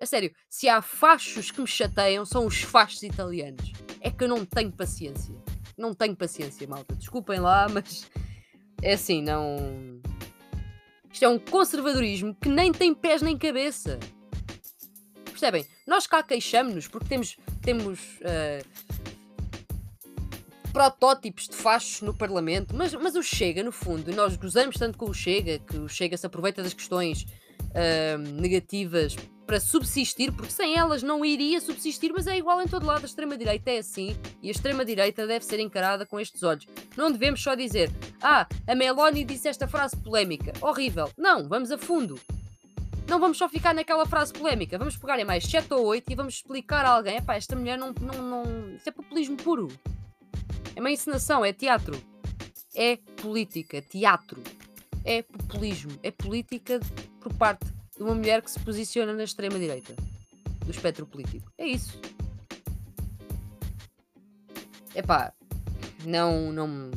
A 0.00 0.06
sério, 0.06 0.32
se 0.48 0.68
há 0.68 0.80
fachos 0.82 1.50
que 1.50 1.60
me 1.60 1.66
chateiam, 1.66 2.24
são 2.24 2.46
os 2.46 2.62
fachos 2.62 3.02
italianos. 3.02 3.72
É 4.00 4.10
que 4.10 4.24
eu 4.24 4.28
não 4.28 4.44
tenho 4.44 4.70
paciência. 4.70 5.34
Não 5.76 5.94
tenho 5.94 6.14
paciência, 6.14 6.66
malta. 6.68 6.94
Desculpem 6.94 7.40
lá, 7.40 7.66
mas 7.68 8.08
é 8.82 8.92
assim, 8.92 9.22
não. 9.22 10.00
Isto 11.10 11.24
é 11.24 11.28
um 11.28 11.38
conservadorismo 11.38 12.34
que 12.34 12.48
nem 12.48 12.72
tem 12.72 12.94
pés 12.94 13.22
nem 13.22 13.36
cabeça. 13.36 13.98
Percebem? 15.24 15.66
Nós 15.86 16.06
cá 16.06 16.22
queixamos-nos 16.22 16.88
porque 16.88 17.08
temos, 17.08 17.36
temos 17.62 18.00
uh, 18.20 18.95
protótipos 20.76 21.48
de 21.48 21.56
fachos 21.56 22.02
no 22.02 22.12
Parlamento, 22.12 22.76
mas, 22.76 22.92
mas 22.92 23.16
o 23.16 23.22
Chega, 23.22 23.62
no 23.62 23.72
fundo, 23.72 24.10
e 24.10 24.14
nós 24.14 24.36
gozamos 24.36 24.76
tanto 24.76 24.98
com 24.98 25.08
o 25.08 25.14
Chega, 25.14 25.58
que 25.58 25.78
o 25.78 25.88
Chega 25.88 26.18
se 26.18 26.26
aproveita 26.26 26.62
das 26.62 26.74
questões 26.74 27.22
uh, 27.22 28.18
negativas 28.18 29.16
para 29.46 29.58
subsistir, 29.58 30.30
porque 30.32 30.52
sem 30.52 30.76
elas 30.76 31.02
não 31.02 31.24
iria 31.24 31.62
subsistir, 31.62 32.12
mas 32.12 32.26
é 32.26 32.36
igual 32.36 32.60
em 32.60 32.68
todo 32.68 32.84
lado. 32.84 33.04
A 33.04 33.06
extrema-direita 33.06 33.70
é 33.70 33.78
assim 33.78 34.14
e 34.42 34.48
a 34.48 34.50
extrema-direita 34.50 35.26
deve 35.26 35.46
ser 35.46 35.60
encarada 35.60 36.04
com 36.04 36.20
estes 36.20 36.42
olhos. 36.42 36.66
Não 36.94 37.10
devemos 37.10 37.42
só 37.42 37.54
dizer, 37.54 37.90
ah, 38.20 38.46
a 38.66 38.74
Meloni 38.74 39.24
disse 39.24 39.48
esta 39.48 39.66
frase 39.66 39.96
polémica, 39.96 40.52
horrível. 40.60 41.10
Não, 41.16 41.48
vamos 41.48 41.72
a 41.72 41.78
fundo. 41.78 42.20
Não 43.08 43.18
vamos 43.18 43.38
só 43.38 43.48
ficar 43.48 43.72
naquela 43.72 44.04
frase 44.04 44.30
polémica, 44.34 44.76
vamos 44.76 44.98
pegar 44.98 45.18
em 45.18 45.24
mais 45.24 45.44
7 45.44 45.72
ou 45.72 45.86
8 45.86 46.12
e 46.12 46.14
vamos 46.14 46.34
explicar 46.34 46.84
a 46.84 46.90
alguém: 46.90 47.16
epá, 47.16 47.34
esta 47.34 47.56
mulher 47.56 47.78
não, 47.78 47.94
não, 47.98 48.22
não. 48.22 48.74
Isso 48.76 48.90
é 48.90 48.92
populismo 48.92 49.38
puro. 49.38 49.68
É 50.76 50.80
uma 50.80 50.90
encenação, 50.90 51.42
é 51.42 51.54
teatro. 51.54 51.98
É 52.74 52.96
política, 53.16 53.80
teatro. 53.80 54.42
É 55.02 55.22
populismo, 55.22 55.98
é 56.02 56.10
política 56.10 56.78
por 57.18 57.32
parte 57.32 57.64
de 57.96 58.02
uma 58.02 58.14
mulher 58.14 58.42
que 58.42 58.50
se 58.50 58.60
posiciona 58.60 59.14
na 59.14 59.24
extrema-direita 59.24 59.96
do 60.64 60.70
espectro 60.70 61.06
político. 61.06 61.50
É 61.56 61.66
isso. 61.66 61.98
Epá, 64.94 65.32
não, 66.04 66.52
não. 66.52 66.90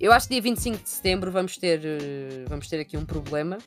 Eu 0.00 0.12
acho 0.12 0.26
que 0.26 0.34
dia 0.34 0.42
25 0.42 0.82
de 0.82 0.88
setembro 0.88 1.30
vamos 1.30 1.56
ter, 1.56 1.84
eh, 1.84 2.44
vamos 2.48 2.66
ter 2.68 2.80
aqui 2.80 2.96
um 2.96 3.04
problema. 3.04 3.58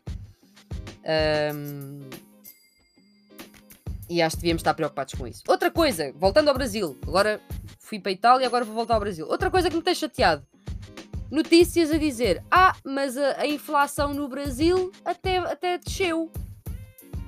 Um, 1.55 2.26
e 4.09 4.21
acho 4.21 4.35
que 4.37 4.41
devíamos 4.41 4.61
estar 4.61 4.73
preocupados 4.73 5.13
com 5.13 5.27
isso. 5.27 5.43
Outra 5.47 5.69
coisa, 5.69 6.13
voltando 6.15 6.47
ao 6.47 6.53
Brasil, 6.53 6.97
agora 7.05 7.41
fui 7.79 7.99
para 7.99 8.11
a 8.11 8.13
Itália, 8.13 8.47
agora 8.47 8.63
vou 8.63 8.73
voltar 8.73 8.93
ao 8.93 8.99
Brasil. 8.99 9.27
Outra 9.27 9.51
coisa 9.51 9.69
que 9.69 9.75
me 9.75 9.81
tem 9.81 9.95
chateado: 9.95 10.45
notícias 11.29 11.91
a 11.91 11.97
dizer, 11.97 12.43
ah, 12.49 12.75
mas 12.83 13.17
a, 13.17 13.41
a 13.41 13.47
inflação 13.47 14.13
no 14.13 14.27
Brasil 14.27 14.91
até, 15.03 15.37
até 15.37 15.77
desceu. 15.77 16.31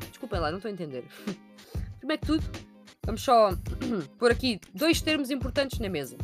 Desculpem 0.09 0.39
lá, 0.39 0.49
não 0.49 0.57
estou 0.57 0.69
a 0.69 0.73
entender. 0.73 1.03
Primeiro 1.99 2.21
que 2.21 2.27
tudo, 2.27 2.43
vamos 3.05 3.21
só 3.21 3.51
pôr 4.17 4.31
aqui 4.31 4.59
dois 4.73 5.01
termos 5.01 5.29
importantes 5.29 5.79
na 5.79 5.89
mesa. 5.89 6.17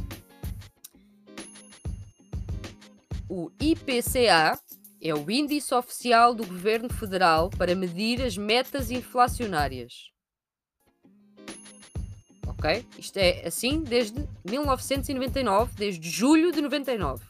O 3.28 3.52
IPCA 3.60 4.58
é 5.02 5.14
o 5.14 5.30
Índice 5.30 5.74
Oficial 5.74 6.34
do 6.34 6.46
Governo 6.46 6.90
Federal 6.94 7.50
para 7.50 7.76
medir 7.76 8.22
as 8.22 8.38
metas 8.38 8.92
inflacionárias 8.92 10.15
Isto 12.98 13.18
é 13.18 13.46
assim 13.46 13.82
desde 13.82 14.28
1999, 14.50 15.74
desde 15.76 16.10
julho 16.10 16.52
de 16.52 16.62
99. 16.62 17.24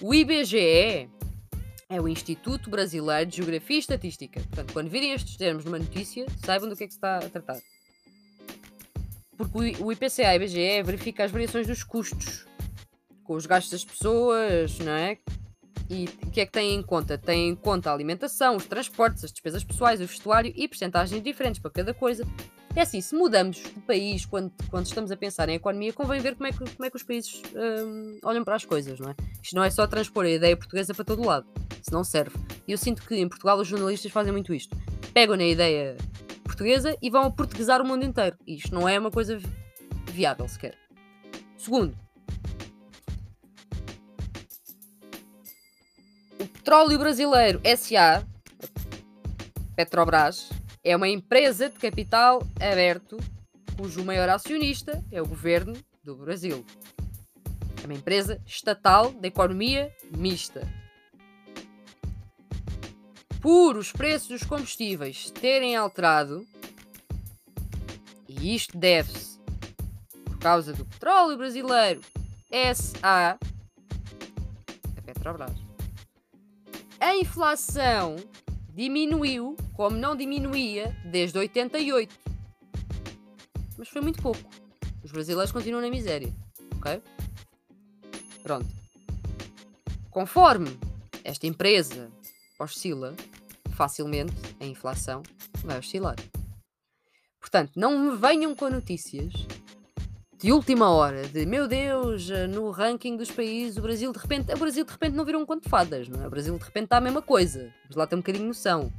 O 0.00 0.14
IBGE 0.14 1.08
é 1.88 2.00
o 2.00 2.06
Instituto 2.06 2.70
Brasileiro 2.70 3.30
de 3.30 3.36
Geografia 3.38 3.76
e 3.76 3.80
Estatística. 3.80 4.40
Portanto, 4.40 4.72
quando 4.72 4.90
virem 4.90 5.12
estes 5.12 5.36
termos 5.36 5.64
numa 5.64 5.78
notícia, 5.78 6.26
saibam 6.44 6.68
do 6.68 6.76
que 6.76 6.84
é 6.84 6.86
que 6.86 6.92
se 6.92 6.98
está 6.98 7.18
a 7.18 7.28
tratar. 7.28 7.58
Porque 9.36 9.82
o 9.82 9.92
IPCA 9.92 10.34
IBGE 10.34 10.82
verifica 10.82 11.24
as 11.24 11.30
variações 11.30 11.66
dos 11.66 11.82
custos 11.82 12.46
com 13.24 13.34
os 13.34 13.46
gastos 13.46 13.70
das 13.72 13.84
pessoas, 13.84 14.78
não 14.78 14.92
é? 14.92 15.18
E 15.90 16.04
o 16.22 16.30
que 16.30 16.40
é 16.40 16.46
que 16.46 16.52
tem 16.52 16.74
em 16.74 16.82
conta? 16.82 17.16
Tem 17.16 17.48
em 17.48 17.54
conta 17.54 17.90
a 17.90 17.94
alimentação, 17.94 18.56
os 18.56 18.66
transportes, 18.66 19.24
as 19.24 19.32
despesas 19.32 19.64
pessoais, 19.64 20.00
o 20.00 20.06
vestuário 20.06 20.52
e 20.54 20.68
percentagens 20.68 21.22
diferentes 21.22 21.60
para 21.60 21.70
cada 21.70 21.94
coisa. 21.94 22.26
É 22.78 22.82
assim, 22.82 23.00
se 23.00 23.12
mudamos 23.12 23.56
de 23.56 23.80
país 23.80 24.24
quando, 24.24 24.52
quando 24.70 24.86
estamos 24.86 25.10
a 25.10 25.16
pensar 25.16 25.48
em 25.48 25.54
economia, 25.54 25.92
convém 25.92 26.20
ver 26.20 26.36
como 26.36 26.46
é 26.46 26.52
que, 26.52 26.58
como 26.58 26.84
é 26.84 26.88
que 26.88 26.96
os 26.96 27.02
países 27.02 27.42
hum, 27.52 28.20
olham 28.22 28.44
para 28.44 28.54
as 28.54 28.64
coisas, 28.64 29.00
não 29.00 29.10
é? 29.10 29.16
Isto 29.42 29.56
não 29.56 29.64
é 29.64 29.70
só 29.70 29.84
transpor 29.84 30.24
a 30.24 30.30
ideia 30.30 30.56
portuguesa 30.56 30.94
para 30.94 31.04
todo 31.04 31.24
lado, 31.24 31.44
se 31.82 31.90
não 31.90 32.04
serve. 32.04 32.36
E 32.68 32.70
eu 32.70 32.78
sinto 32.78 33.02
que 33.02 33.16
em 33.16 33.28
Portugal 33.28 33.58
os 33.58 33.66
jornalistas 33.66 34.12
fazem 34.12 34.30
muito 34.30 34.54
isto. 34.54 34.76
Pegam 35.12 35.36
na 35.36 35.42
ideia 35.42 35.96
portuguesa 36.44 36.96
e 37.02 37.10
vão 37.10 37.32
portuguesar 37.32 37.82
o 37.82 37.84
mundo 37.84 38.04
inteiro. 38.04 38.36
E 38.46 38.54
isto 38.54 38.72
não 38.72 38.88
é 38.88 38.96
uma 38.96 39.10
coisa 39.10 39.40
viável 40.12 40.46
sequer. 40.46 40.78
Segundo, 41.56 41.98
Petróleo 46.38 46.96
Brasileiro 46.96 47.60
SA, 47.76 48.24
Petrobras, 49.74 50.48
é 50.82 50.96
uma 50.96 51.08
empresa 51.08 51.68
de 51.68 51.78
capital 51.78 52.42
aberto 52.56 53.18
cujo 53.76 54.04
maior 54.04 54.28
acionista 54.28 55.04
é 55.10 55.22
o 55.22 55.26
governo 55.26 55.72
do 56.02 56.16
Brasil. 56.16 56.64
É 57.82 57.86
uma 57.86 57.94
empresa 57.94 58.42
estatal 58.44 59.12
de 59.12 59.28
economia 59.28 59.94
mista. 60.16 60.66
Por 63.40 63.76
os 63.76 63.92
preços 63.92 64.28
dos 64.28 64.42
combustíveis 64.42 65.30
terem 65.30 65.76
alterado, 65.76 66.44
e 68.28 68.54
isto 68.54 68.76
deve-se 68.76 69.38
por 70.24 70.38
causa 70.38 70.72
do 70.72 70.84
petróleo 70.84 71.36
brasileiro 71.36 72.00
SA, 72.74 73.38
a 74.96 75.02
Petrobras, 75.02 75.56
a 76.98 77.16
inflação 77.16 78.16
diminuiu 78.78 79.56
como 79.74 79.96
não 79.96 80.14
diminuía 80.14 80.96
desde 81.04 81.36
88. 81.36 82.16
Mas 83.76 83.88
foi 83.88 84.00
muito 84.00 84.22
pouco. 84.22 84.48
Os 85.02 85.10
brasileiros 85.10 85.50
continuam 85.50 85.82
na 85.82 85.90
miséria. 85.90 86.32
Ok? 86.76 87.02
Pronto. 88.40 88.68
Conforme 90.10 90.78
esta 91.24 91.48
empresa 91.48 92.08
oscila, 92.56 93.16
facilmente 93.72 94.32
a 94.60 94.64
inflação 94.64 95.24
vai 95.64 95.80
oscilar. 95.80 96.14
Portanto, 97.40 97.72
não 97.74 97.98
me 97.98 98.16
venham 98.16 98.54
com 98.54 98.70
notícias 98.70 99.32
de 100.38 100.52
última 100.52 100.88
hora, 100.88 101.26
de 101.26 101.44
meu 101.44 101.66
Deus, 101.66 102.28
no 102.48 102.70
ranking 102.70 103.16
dos 103.16 103.28
países, 103.28 103.76
o 103.76 103.82
Brasil 103.82 104.12
de 104.12 104.18
repente, 104.18 104.54
o 104.54 104.56
Brasil 104.56 104.84
de 104.84 104.92
repente 104.92 105.16
não 105.16 105.24
virou 105.24 105.42
um 105.42 105.46
conto 105.46 105.64
de 105.64 105.68
fadas, 105.68 106.08
não 106.08 106.22
é? 106.22 106.28
O 106.28 106.30
Brasil 106.30 106.56
de 106.56 106.64
repente 106.64 106.84
está 106.84 106.98
a 106.98 107.00
mesma 107.00 107.20
coisa. 107.20 107.72
Vamos 107.82 107.96
lá 107.96 108.06
ter 108.06 108.14
um 108.14 108.20
bocadinho 108.20 108.44
de 108.44 108.48
noção. 108.48 108.92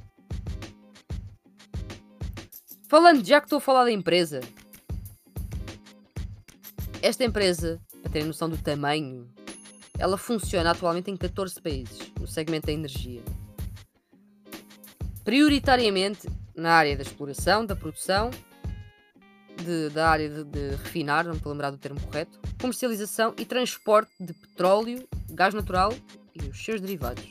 Falando, 2.89 3.23
já 3.25 3.39
que 3.39 3.45
estou 3.45 3.57
a 3.57 3.61
falar 3.61 3.85
da 3.85 3.91
empresa, 3.91 4.41
esta 7.01 7.23
empresa, 7.23 7.79
para 8.01 8.11
terem 8.11 8.27
noção 8.27 8.49
do 8.49 8.57
tamanho, 8.57 9.25
ela 9.97 10.17
funciona 10.17 10.71
atualmente 10.71 11.09
em 11.09 11.15
14 11.15 11.61
países, 11.61 12.11
no 12.19 12.27
segmento 12.27 12.67
da 12.67 12.73
energia. 12.73 13.21
Prioritariamente 15.23 16.27
na 16.53 16.73
área 16.73 16.97
da 16.97 17.03
exploração, 17.03 17.65
da 17.65 17.77
produção 17.77 18.29
de, 19.63 19.89
da 19.89 20.09
área 20.09 20.29
de, 20.29 20.43
de, 20.43 20.69
refinar, 20.75 21.23
não 21.23 21.31
me 21.31 21.37
estou 21.37 21.51
lembrar 21.51 21.71
do 21.71 21.77
termo 21.77 21.99
correto, 22.01 22.39
comercialização 22.59 23.33
e 23.37 23.45
transporte 23.45 24.11
de 24.19 24.33
petróleo, 24.33 25.07
gás 25.29 25.53
natural 25.53 25.93
e 26.33 26.47
os 26.47 26.63
seus 26.63 26.81
derivados. 26.81 27.23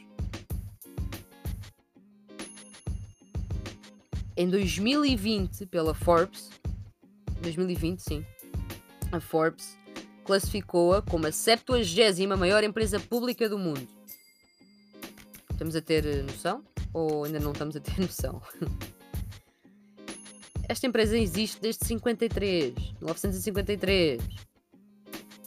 Em 4.37 4.49
2020, 4.49 5.67
pela 5.67 5.95
Forbes, 5.95 6.51
2020 7.43 7.99
sim, 8.01 8.25
a 9.11 9.19
Forbes 9.19 9.77
classificou-a 10.25 11.03
como 11.03 11.27
a 11.27 11.33
70 11.33 12.37
maior 12.37 12.63
empresa 12.63 13.01
pública 13.01 13.49
do 13.49 13.59
mundo. 13.59 13.89
Estamos 15.51 15.75
a 15.75 15.81
ter 15.81 16.23
noção? 16.23 16.63
Ou 16.93 17.25
ainda 17.25 17.41
não 17.41 17.53
estamos 17.53 17.75
a 17.75 17.81
ter 17.81 17.99
noção? 18.01 18.41
Esta 20.69 20.87
empresa 20.87 21.17
existe 21.17 21.61
desde 21.63 21.87
53, 21.87 22.75
1953. 23.01 24.23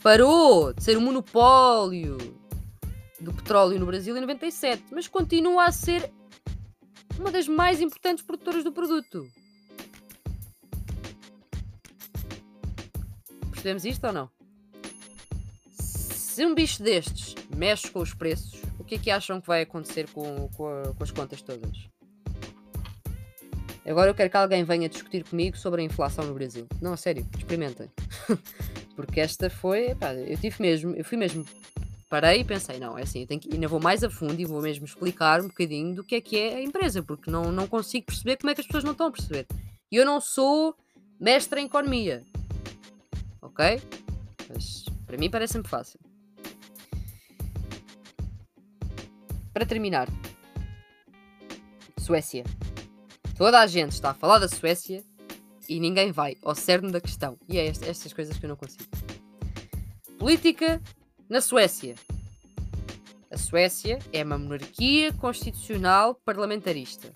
Parou 0.02 0.74
de 0.74 0.84
ser 0.84 0.98
um 0.98 1.02
monopólio 1.02 2.18
do 3.20 3.32
petróleo 3.32 3.80
no 3.80 3.86
Brasil 3.86 4.18
em 4.18 4.22
97, 4.22 4.86
mas 4.92 5.08
continua 5.08 5.66
a 5.66 5.72
ser 5.72 6.12
uma 7.20 7.32
das 7.32 7.48
mais 7.48 7.80
importantes 7.80 8.26
produtoras 8.26 8.64
do 8.64 8.72
produto. 8.72 9.30
Percebemos 13.52 13.86
isto 13.86 14.08
ou 14.08 14.14
não? 14.14 14.30
Se 15.70 16.44
um 16.44 16.56
bicho 16.56 16.82
destes 16.82 17.36
mexe 17.56 17.92
com 17.92 18.00
os 18.00 18.16
preços, 18.16 18.60
o 18.80 18.84
que 18.84 18.96
é 18.96 18.98
que 18.98 19.12
acham 19.12 19.40
que 19.40 19.46
vai 19.46 19.62
acontecer 19.62 20.10
com, 20.10 20.50
com, 20.58 20.68
a, 20.68 20.94
com 20.96 21.04
as 21.04 21.12
contas 21.12 21.44
todas? 21.44 21.91
Agora 23.86 24.12
eu 24.12 24.16
quero 24.16 24.30
que 24.30 24.38
alguém 24.38 24.64
venha 24.64 24.88
discutir 24.88 25.24
comigo 25.24 25.58
sobre 25.58 25.82
a 25.82 25.84
inflação 25.84 26.26
no 26.26 26.34
Brasil. 26.34 26.68
Não, 26.82 26.94
a 26.94 26.98
sério, 26.98 27.28
experimentem. 27.36 27.90
Porque 28.96 29.20
esta 29.20 29.50
foi, 29.50 29.96
pá, 29.96 30.14
eu 30.14 30.38
tive 30.38 30.62
mesmo, 30.62 30.94
eu 30.96 31.04
fui 31.04 31.18
mesmo, 31.18 31.44
parei 32.08 32.42
e 32.42 32.44
pensei, 32.44 32.78
não, 32.78 32.98
é 32.98 33.02
assim, 33.02 33.22
eu 33.22 33.28
tenho 33.28 33.40
que, 33.40 33.52
ainda 33.52 33.68
vou 33.68 33.80
mais 33.80 34.04
a 34.04 34.10
fundo 34.10 34.40
e 34.40 34.46
vou 34.46 34.62
mesmo 34.62 34.86
explicar 34.86 35.42
um 35.42 35.48
bocadinho 35.48 35.96
do 35.96 36.04
que 36.04 36.16
é 36.16 36.22
que 36.22 36.38
é 36.38 36.56
a 36.56 36.62
empresa, 36.62 37.02
porque 37.02 37.32
não, 37.32 37.52
não 37.52 37.68
consigo 37.68 38.06
perceber 38.06 38.38
como 38.38 38.52
é 38.52 38.56
que 38.56 38.62
as 38.62 38.68
pessoas 38.68 38.84
não 38.84 38.92
estão 38.92 39.08
a 39.08 39.12
perceber. 39.12 39.48
E 39.92 39.96
eu 39.96 40.06
não 40.06 40.22
sou 40.22 40.76
mestre 41.20 41.60
em 41.60 41.66
economia, 41.66 42.24
ok? 43.42 43.82
Mas 44.48 44.86
para 45.08 45.18
mim 45.18 45.30
parece-me 45.30 45.68
fácil. 45.68 46.00
Para 49.54 49.66
terminar, 49.66 50.08
Suécia. 51.98 52.44
Toda 53.42 53.60
a 53.60 53.66
gente 53.66 53.94
está 53.94 54.12
a 54.12 54.14
falar 54.14 54.38
da 54.38 54.48
Suécia 54.48 55.04
e 55.68 55.80
ninguém 55.80 56.12
vai 56.12 56.38
ao 56.44 56.54
cerne 56.54 56.92
da 56.92 57.02
questão. 57.02 57.40
E 57.50 57.58
é 57.58 57.66
estas 57.66 58.14
coisas 58.14 58.38
que 58.38 58.46
eu 58.46 58.50
não 58.50 58.56
consigo. 58.56 58.84
Política 60.20 60.80
na 61.28 61.42
Suécia. 61.42 61.96
A 63.32 63.38
Suécia 63.40 63.98
é 64.14 64.24
uma 64.24 64.38
monarquia 64.38 65.12
constitucional 65.14 66.14
parlamentarista. 66.24 67.12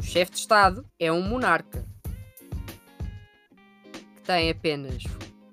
O 0.00 0.02
chefe 0.02 0.32
de 0.32 0.38
Estado 0.38 0.84
é 0.98 1.12
um 1.12 1.22
monarca 1.22 1.86
que 4.16 4.22
tem 4.24 4.50
apenas 4.50 5.04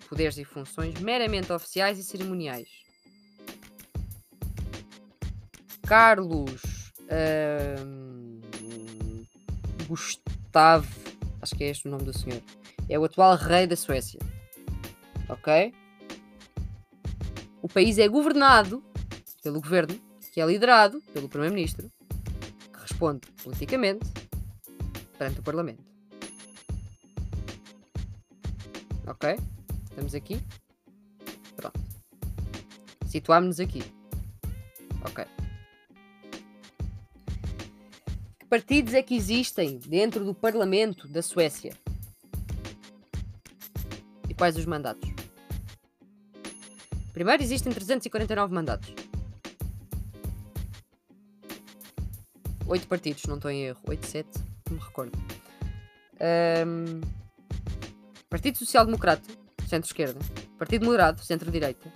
poderes 0.10 0.40
e 0.40 0.44
funções 0.44 1.00
meramente 1.00 1.54
oficiais 1.54 2.00
e 2.00 2.04
cerimoniais. 2.04 2.68
Carlos. 5.86 6.90
Hum, 7.12 8.09
Gustavo, 9.90 10.88
acho 11.42 11.56
que 11.56 11.64
é 11.64 11.70
este 11.70 11.88
o 11.88 11.92
nome 11.92 12.04
do 12.04 12.16
senhor, 12.16 12.42
é 12.88 13.00
o 13.00 13.04
atual 13.04 13.36
rei 13.36 13.66
da 13.66 13.76
Suécia. 13.76 14.20
Ok? 15.28 15.74
O 17.60 17.68
país 17.68 17.98
é 17.98 18.08
governado 18.08 18.84
pelo 19.42 19.60
governo, 19.60 20.00
que 20.32 20.40
é 20.40 20.46
liderado 20.46 21.02
pelo 21.12 21.28
primeiro-ministro, 21.28 21.92
que 22.72 22.80
responde 22.80 23.22
politicamente 23.44 24.06
perante 25.18 25.40
o 25.40 25.44
parlamento. 25.44 25.84
Ok? 29.08 29.38
Estamos 29.90 30.14
aqui? 30.14 30.40
Pronto. 31.56 31.80
Situámos-nos 33.08 33.60
aqui. 33.60 33.84
Ok. 35.04 35.39
Partidos 38.50 38.94
é 38.96 39.04
que 39.04 39.16
existem 39.16 39.78
dentro 39.78 40.26
do 40.26 40.34
Parlamento 40.34 41.08
da 41.08 41.22
Suécia? 41.22 41.74
E 44.28 44.34
quais 44.34 44.58
os 44.58 44.66
mandatos? 44.66 45.10
Primeiro, 47.14 47.44
existem 47.44 47.72
349 47.72 48.54
mandatos. 48.54 48.94
Oito 52.66 52.88
partidos, 52.88 53.24
não 53.26 53.36
estou 53.36 53.52
em 53.52 53.66
erro. 53.66 53.80
8, 53.88 54.06
7, 54.06 54.30
não 54.70 54.78
me 54.78 54.84
recordo. 54.84 55.18
Um, 56.68 57.02
Partido 58.30 58.58
Social 58.58 58.86
Democrata, 58.86 59.28
centro-esquerda. 59.68 60.20
Partido 60.58 60.86
Moderado, 60.86 61.22
centro-direita. 61.22 61.92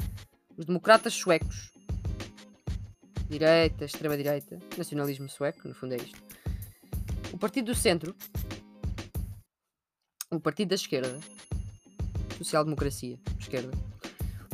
Os 0.58 0.66
Democratas 0.66 1.13
Suecos, 1.13 1.72
direita, 3.28 3.86
extrema-direita. 3.86 4.60
Nacionalismo 4.78 5.30
sueco, 5.30 5.68
no 5.68 5.74
fundo 5.74 5.94
é 5.94 5.98
isto. 5.98 6.33
Partido 7.38 7.72
do 7.72 7.76
Centro, 7.76 8.15
o 10.32 10.39
Partido 10.39 10.69
da 10.69 10.76
Esquerda, 10.76 11.19
Social-Democracia, 12.38 13.19
Esquerda, 13.39 13.72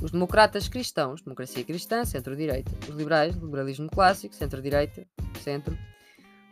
os 0.02 0.12
Democratas 0.12 0.68
Cristãos, 0.68 1.22
Democracia 1.22 1.64
Cristã, 1.64 2.06
Centro-Direita, 2.06 2.72
os 2.88 2.96
Liberais, 2.96 3.36
Liberalismo 3.36 3.90
Clássico, 3.90 4.34
Centro-Direita, 4.36 5.06
Centro, 5.44 5.78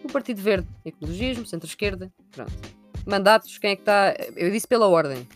o 0.04 0.12
Partido 0.12 0.42
Verde, 0.42 0.68
Ecologismo, 0.86 1.46
Centro-Esquerda, 1.46 2.12
pronto. 2.32 2.54
Mandatos, 3.06 3.58
quem 3.58 3.72
é 3.72 3.76
que 3.76 3.82
está? 3.84 4.14
Eu 4.36 4.52
disse 4.52 4.68
pela 4.68 4.88
ordem. 4.88 5.28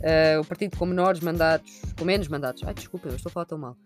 Uh, 0.00 0.40
o 0.40 0.44
partido 0.44 0.76
com 0.76 0.86
menores 0.86 1.20
mandatos, 1.20 1.82
com 1.96 2.04
menos 2.04 2.26
mandatos. 2.26 2.62
Ai, 2.64 2.74
desculpa, 2.74 3.08
eu 3.08 3.16
estou 3.16 3.30
a 3.30 3.32
falar 3.32 3.46
tão 3.46 3.58
mal. 3.58 3.76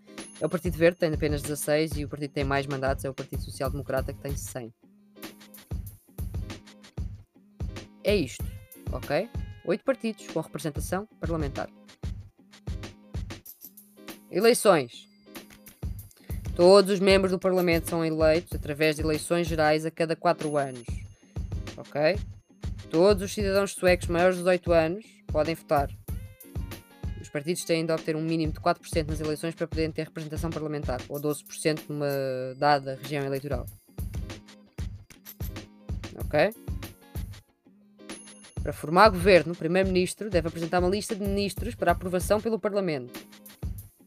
É 0.41 0.47
o 0.47 0.49
Partido 0.49 0.77
Verde, 0.77 0.99
tem 0.99 1.13
apenas 1.13 1.43
16, 1.43 1.97
e 1.97 2.05
o 2.05 2.09
partido 2.09 2.29
que 2.29 2.35
tem 2.35 2.45
mais 2.45 2.67
mandatos 2.67 3.05
é 3.05 3.11
o 3.11 3.15
Partido 3.15 3.43
Social 3.43 3.71
Democrata, 3.71 4.13
que 4.13 4.21
tem 4.21 4.37
100. 4.37 4.73
É 8.05 8.15
isto, 8.15 8.45
ok? 8.93 9.31
Oito 9.65 9.83
partidos 9.83 10.27
com 10.27 10.39
representação 10.41 11.09
parlamentar. 11.19 11.71
Eleições. 14.31 15.09
Todos 16.55 16.93
os 16.93 17.01
membros 17.01 17.33
do 17.33 17.39
Parlamento 17.39 17.89
são 17.89 18.05
eleitos 18.05 18.53
através 18.53 18.97
de 18.97 19.03
eleições 19.03 19.47
gerais 19.47 19.87
a 19.87 19.91
cada 19.91 20.15
4 20.15 20.55
anos. 20.57 20.85
Ok? 21.79 22.19
Todos 22.91 23.23
os 23.23 23.33
cidadãos 23.33 23.73
suecos 23.73 24.07
maiores 24.09 24.37
de 24.37 24.43
18 24.43 24.73
anos 24.73 25.05
podem 25.29 25.55
votar. 25.55 25.91
Os 27.21 27.29
partidos 27.31 27.65
têm 27.65 27.87
de 27.87 27.93
obter 27.93 28.15
um 28.15 28.23
mínimo 28.23 28.53
de 28.53 28.61
4% 28.61 29.09
nas 29.09 29.19
eleições 29.19 29.55
para 29.55 29.67
poderem 29.67 29.91
ter 29.91 30.05
representação 30.05 30.51
parlamentar, 30.51 31.01
ou 31.09 31.19
12% 31.19 31.89
numa 31.89 32.07
dada 32.59 32.99
região 33.03 33.25
eleitoral. 33.25 33.67
Ok? 36.27 36.64
Para 38.65 38.73
formar 38.73 39.11
governo, 39.11 39.53
o 39.53 39.57
Primeiro-Ministro 39.57 40.31
deve 40.31 40.49
apresentar 40.49 40.79
uma 40.79 40.89
lista 40.89 41.15
de 41.15 41.23
ministros 41.23 41.75
para 41.75 41.93
aprovação 41.93 42.41
pelo 42.41 42.59
Parlamento. 42.59 43.21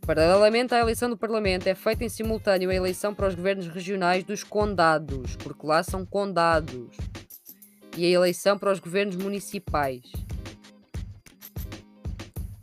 Paralelamente 0.02 0.74
à 0.74 0.80
eleição 0.80 1.08
do 1.08 1.16
Parlamento, 1.16 1.68
é 1.68 1.76
feita 1.76 2.04
em 2.04 2.10
simultâneo 2.10 2.72
a 2.72 2.74
eleição 2.74 3.14
para 3.14 3.28
os 3.28 3.36
governos 3.36 3.68
regionais 3.68 4.24
dos 4.24 4.44
condados, 4.44 5.36
porque 5.36 5.64
lá 5.64 5.84
são 5.84 6.04
condados, 6.04 6.98
e 7.96 8.04
a 8.04 8.10
eleição 8.10 8.58
para 8.58 8.72
os 8.72 8.80
governos 8.80 9.16
municipais. 9.16 10.02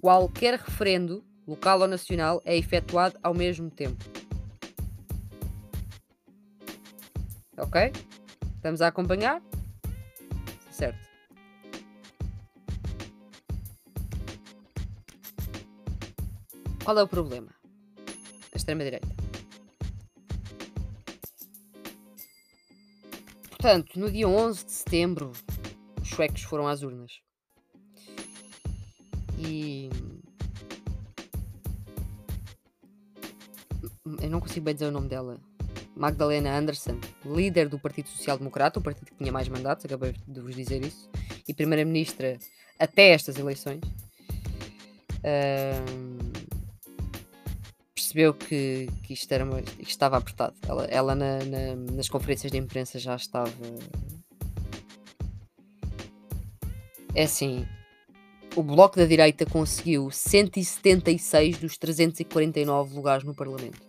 Qualquer 0.00 0.58
referendo, 0.58 1.22
local 1.46 1.80
ou 1.80 1.86
nacional, 1.86 2.42
é 2.44 2.56
efetuado 2.56 3.16
ao 3.22 3.32
mesmo 3.32 3.70
tempo. 3.70 4.04
Ok? 7.56 7.92
Estamos 8.56 8.82
a 8.82 8.88
acompanhar? 8.88 9.40
Qual 16.84 16.98
é 16.98 17.02
o 17.02 17.08
problema? 17.08 17.48
A 18.52 18.56
extrema-direita. 18.56 19.08
Portanto, 23.48 23.98
no 23.98 24.10
dia 24.10 24.28
11 24.28 24.66
de 24.66 24.72
setembro, 24.72 25.32
os 26.02 26.10
suecos 26.10 26.42
foram 26.42 26.68
às 26.68 26.82
urnas. 26.82 27.22
E. 29.38 29.88
Eu 34.20 34.28
não 34.28 34.40
consigo 34.40 34.66
bem 34.66 34.74
dizer 34.74 34.86
o 34.86 34.90
nome 34.90 35.08
dela. 35.08 35.40
Magdalena 35.96 36.54
Andersson, 36.54 37.00
líder 37.24 37.70
do 37.70 37.78
Partido 37.78 38.10
Social 38.10 38.36
Democrata, 38.36 38.78
o 38.78 38.82
partido 38.82 39.06
que 39.06 39.16
tinha 39.16 39.32
mais 39.32 39.48
mandatos, 39.48 39.86
acabei 39.86 40.12
de 40.28 40.40
vos 40.40 40.54
dizer 40.54 40.84
isso, 40.84 41.08
e 41.48 41.54
primeira-ministra 41.54 42.38
até 42.78 43.10
estas 43.10 43.38
eleições. 43.38 43.80
Percebeu 48.14 48.32
que, 48.32 48.88
que 49.02 49.12
isto, 49.12 49.30
era 49.32 49.44
uma, 49.44 49.60
que 49.60 49.82
estava 49.82 50.16
apertado. 50.16 50.54
Ela, 50.66 50.84
ela 50.84 51.14
na, 51.16 51.38
na, 51.44 51.74
nas 51.92 52.08
conferências 52.08 52.52
de 52.52 52.58
imprensa 52.58 52.98
já 52.98 53.16
estava. 53.16 53.50
É 57.12 57.24
assim. 57.24 57.66
O 58.54 58.62
Bloco 58.62 58.96
da 58.96 59.04
Direita 59.04 59.44
conseguiu 59.44 60.12
176 60.12 61.58
dos 61.58 61.76
349 61.76 62.94
lugares 62.94 63.24
no 63.24 63.34
Parlamento. 63.34 63.82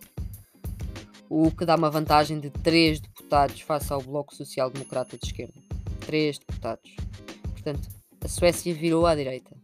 O 1.30 1.52
que 1.52 1.64
dá 1.64 1.76
uma 1.76 1.90
vantagem 1.90 2.40
de 2.40 2.50
3 2.50 2.98
deputados 3.00 3.60
face 3.60 3.92
ao 3.92 4.02
Bloco 4.02 4.34
Social 4.34 4.68
Democrata 4.70 5.16
de 5.16 5.26
Esquerda. 5.26 5.54
3 6.00 6.38
deputados. 6.38 6.96
Portanto, 7.52 7.88
a 8.20 8.28
Suécia 8.28 8.74
virou 8.74 9.06
à 9.06 9.14
direita. 9.14 9.56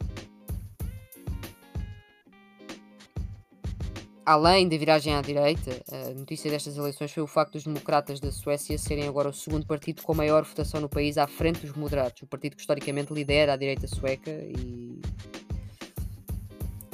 Além 4.25 4.69
da 4.69 4.77
viragem 4.77 5.13
à 5.13 5.21
direita, 5.21 5.71
a 5.91 6.13
notícia 6.13 6.49
destas 6.49 6.77
eleições 6.77 7.11
foi 7.11 7.21
o 7.21 7.27
facto 7.27 7.53
dos 7.53 7.65
democratas 7.65 8.21
da 8.21 8.31
Suécia 8.31 8.77
serem 8.77 9.05
agora 9.05 9.27
o 9.27 9.33
segundo 9.33 9.65
partido 9.65 10.01
com 10.01 10.13
maior 10.13 10.45
votação 10.45 10.79
no 10.79 10.87
país 10.87 11.17
à 11.17 11.27
frente 11.27 11.65
dos 11.65 11.75
moderados, 11.75 12.21
o 12.21 12.27
partido 12.27 12.55
que 12.55 12.61
historicamente 12.61 13.13
lidera 13.13 13.53
a 13.53 13.57
direita 13.57 13.85
sueca 13.85 14.31
e 14.31 15.01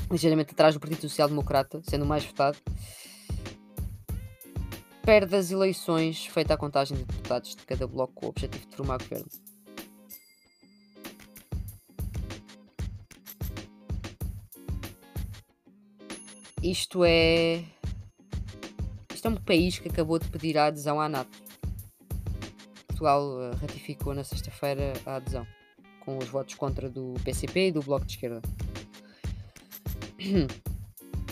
ligeiramente 0.10 0.54
atrás 0.54 0.74
do 0.74 0.80
Partido 0.80 1.02
Social 1.02 1.28
Democrata, 1.28 1.80
sendo 1.88 2.04
o 2.04 2.08
mais 2.08 2.26
votado. 2.26 2.58
Perde 5.04 5.36
as 5.36 5.52
eleições 5.52 6.26
feita 6.26 6.56
a 6.56 6.58
contagem 6.58 6.98
de 6.98 7.04
deputados 7.04 7.56
de 7.56 7.64
cada 7.64 7.86
bloco 7.86 8.14
com 8.14 8.26
o 8.26 8.30
objetivo 8.30 8.66
de 8.68 8.76
formar 8.76 8.98
governo. 8.98 9.49
Isto 16.62 17.06
é. 17.06 17.64
Isto 19.14 19.28
é 19.28 19.32
um 19.32 19.36
país 19.36 19.80
que 19.80 19.90
acabou 19.90 20.20
de 20.20 20.28
pedir 20.30 20.58
a 20.58 20.66
adesão 20.66 21.00
à 21.00 21.08
NATO. 21.08 21.42
Portugal 22.88 23.42
eh, 23.42 23.52
ratificou 23.62 24.14
na 24.14 24.26
sexta-feira 24.26 24.92
a 25.06 25.16
adesão, 25.16 25.48
com 26.02 26.18
os 26.18 26.28
votos 26.28 26.56
contra 26.56 26.90
do 26.90 27.14
PCP 27.24 27.68
e 27.68 27.72
do 27.72 27.82
Bloco 27.82 28.06
de 28.06 28.14
Esquerda. 28.14 28.42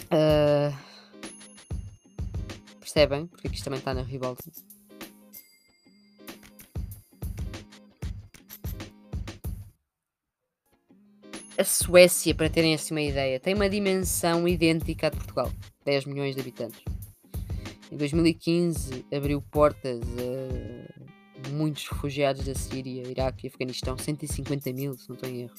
Uh, 0.09 0.71
percebem? 2.79 3.27
Porque 3.27 3.49
isto 3.49 3.65
também 3.65 3.79
está 3.79 3.93
na 3.93 4.03
ribalta. 4.03 4.49
Suécia, 11.67 12.33
para 12.33 12.49
terem 12.49 12.73
assim 12.73 12.93
uma 12.93 13.01
ideia, 13.01 13.39
tem 13.39 13.53
uma 13.53 13.69
dimensão 13.69 14.47
idêntica 14.47 15.07
à 15.07 15.09
de 15.09 15.17
Portugal, 15.17 15.51
10 15.85 16.05
milhões 16.05 16.35
de 16.35 16.41
habitantes. 16.41 16.81
Em 17.91 17.97
2015 17.97 19.05
abriu 19.13 19.41
portas 19.41 20.01
a 20.01 21.49
muitos 21.49 21.87
refugiados 21.87 22.45
da 22.45 22.55
Síria, 22.55 23.07
Iraque 23.07 23.47
e 23.47 23.49
Afeganistão, 23.49 23.97
150 23.97 24.73
mil, 24.73 24.93
se 24.97 25.07
não 25.09 25.15
estou 25.15 25.29
em 25.29 25.41
erro. 25.43 25.53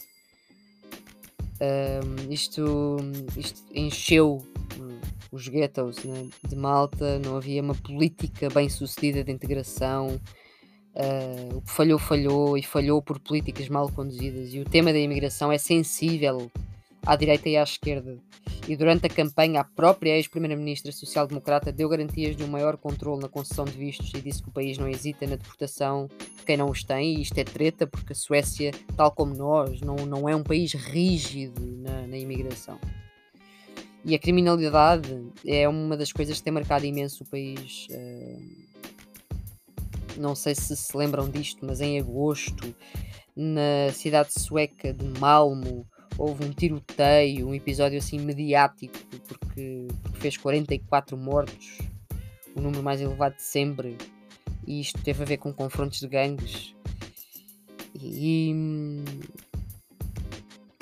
Um, 1.61 2.33
isto, 2.33 2.97
isto 3.37 3.63
encheu 3.75 4.39
hum, 4.79 5.01
os 5.33 5.49
ghettos 5.49 6.05
né, 6.05 6.29
de 6.47 6.55
Malta, 6.55 7.19
não 7.19 7.37
havia 7.37 7.61
uma 7.61 7.75
política 7.75 8.49
bem 8.49 8.69
sucedida 8.69 9.25
de 9.25 9.33
integração, 9.33 10.21
o 11.55 11.61
que 11.63 11.71
falhou, 11.71 11.99
falhou 11.99 12.59
e 12.59 12.63
falhou 12.63 13.01
por 13.01 13.21
políticas 13.21 13.69
mal 13.69 13.91
conduzidas. 13.91 14.53
E 14.53 14.61
o 14.61 14.65
tema 14.65 14.93
da 14.93 14.99
imigração 14.99 15.53
é 15.53 15.59
sensível 15.59 16.51
à 17.07 17.15
direita 17.17 17.49
e 17.49 17.57
à 17.57 17.63
esquerda. 17.63 18.19
E 18.67 18.77
durante 18.77 19.07
a 19.07 19.09
campanha, 19.09 19.61
a 19.61 19.65
própria 19.65 20.17
ex-primeira-ministra 20.17 20.93
social-democrata 20.93 21.73
deu 21.73 21.89
garantias 21.89 22.37
de 22.37 22.45
um 22.45 22.49
maior 22.49 22.77
controle 22.77 23.23
na 23.23 23.29
concessão 23.29 23.65
de 23.65 23.73
vistos 23.73 24.13
e 24.15 24.21
disse 24.21 24.43
que 24.43 24.49
o 24.49 24.53
país 24.53 24.77
não 24.77 24.89
hesita 24.89 25.27
na 25.27 25.37
deportação 25.37 26.07
de 26.37 26.45
quem 26.45 26.57
não 26.57 26.69
os 26.69 26.85
tem. 26.85 27.15
E 27.15 27.23
isto 27.23 27.39
é 27.39 27.45
treta, 27.45 27.87
porque 27.87 28.13
a 28.13 28.17
Suécia, 28.17 28.73
tal 28.97 29.11
como 29.13 29.35
nós, 29.35 29.81
não, 29.81 29.97
não 29.97 30.29
é 30.29 30.37
um 30.37 30.43
país 30.43 30.75
rígido 30.75 31.63
na, 31.79 32.07
na 32.07 32.19
imigração. 32.19 32.79
E 34.05 34.15
a 34.15 34.19
criminalidade 34.19 35.33
é 35.47 35.69
uma 35.69 35.97
das 35.97 36.13
coisas 36.13 36.39
que 36.39 36.45
tem 36.45 36.53
marcado 36.53 36.85
imenso 36.85 37.25
o 37.25 37.27
país. 37.27 37.87
Uh, 37.91 38.78
não 40.19 40.35
sei 40.35 40.55
se 40.55 40.77
se 40.77 40.97
lembram 40.97 41.29
disto, 41.29 41.65
mas 41.65 41.81
em 41.81 41.99
agosto, 41.99 42.75
na 43.37 43.93
cidade 43.93 44.33
sueca 44.33 44.93
de 44.93 45.05
Malmo, 45.19 45.87
houve 46.17 46.45
um 46.45 46.51
tiroteio, 46.51 47.49
um 47.49 47.55
episódio 47.55 47.99
assim 47.99 48.19
mediático, 48.19 48.99
porque, 49.29 49.89
porque 50.03 50.21
fez 50.21 50.37
44 50.37 51.17
mortos, 51.17 51.79
o 52.55 52.61
número 52.61 52.83
mais 52.83 53.01
elevado 53.01 53.37
de 53.37 53.43
sempre, 53.43 53.97
e 54.67 54.81
isto 54.81 55.01
teve 55.03 55.23
a 55.23 55.27
ver 55.27 55.39
com 55.39 55.53
confrontos 55.53 56.01
de 56.01 56.09
gangues. 56.09 56.75
E, 57.95 58.55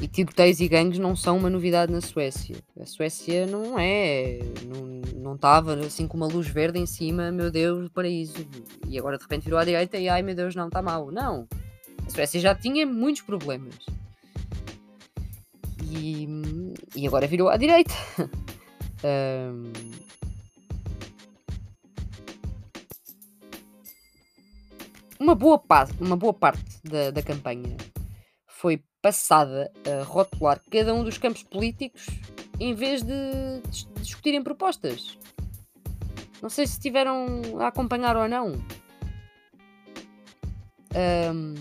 e 0.02 0.08
tiroteios 0.08 0.60
e 0.60 0.68
gangues 0.68 0.98
não 0.98 1.14
são 1.14 1.38
uma 1.38 1.48
novidade 1.48 1.92
na 1.92 2.00
Suécia. 2.00 2.56
A 2.80 2.84
Suécia 2.84 3.46
não 3.46 3.78
é. 3.78 4.40
Não 4.66 5.00
estava 5.34 5.74
assim 5.74 6.06
com 6.06 6.16
uma 6.16 6.26
luz 6.26 6.46
verde 6.46 6.78
em 6.78 6.86
cima, 6.86 7.32
meu 7.32 7.50
Deus, 7.50 7.88
paraíso. 7.88 8.46
E 8.86 8.98
agora 8.98 9.16
de 9.16 9.22
repente 9.24 9.44
virou 9.44 9.58
à 9.58 9.64
direita 9.64 9.98
e 9.98 10.08
ai 10.08 10.22
meu 10.22 10.34
Deus, 10.34 10.54
não, 10.54 10.68
está 10.68 10.80
mal. 10.80 11.10
Não. 11.10 11.48
A 12.06 12.10
Suécia 12.10 12.40
já 12.40 12.54
tinha 12.54 12.86
muitos 12.86 13.22
problemas. 13.22 13.74
E, 15.82 16.28
e 16.94 17.06
agora 17.06 17.26
virou 17.26 17.48
à 17.48 17.56
direita. 17.56 17.94
um... 19.04 19.72
Uma 25.18 25.34
boa, 25.34 25.60
uma 25.98 26.16
boa 26.16 26.34
parte 26.34 26.62
da, 26.84 27.10
da 27.10 27.22
campanha 27.22 27.76
foi 28.46 28.82
passada 29.00 29.72
a 29.86 30.02
rotular 30.02 30.60
cada 30.70 30.94
um 30.94 31.02
dos 31.02 31.16
campos 31.16 31.42
políticos 31.42 32.06
em 32.58 32.74
vez 32.74 33.02
de 33.02 33.62
discutirem 34.06 34.42
propostas. 34.42 35.18
Não 36.42 36.48
sei 36.48 36.66
se 36.66 36.74
estiveram 36.74 37.40
a 37.60 37.68
acompanhar 37.68 38.16
ou 38.16 38.28
não. 38.28 38.52
Um, 40.94 41.54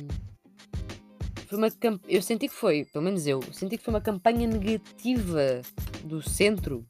foi 1.48 1.58
uma 1.58 1.68
eu 2.08 2.22
senti 2.22 2.48
que 2.48 2.54
foi, 2.54 2.86
pelo 2.86 3.04
menos 3.04 3.28
eu, 3.28 3.42
senti 3.54 3.78
que 3.78 3.84
foi 3.84 3.94
uma 3.94 4.02
campanha 4.02 4.48
negativa 4.48 5.62
do 6.04 6.22
centro, 6.22 6.86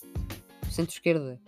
centro-esquerda. 0.69 1.39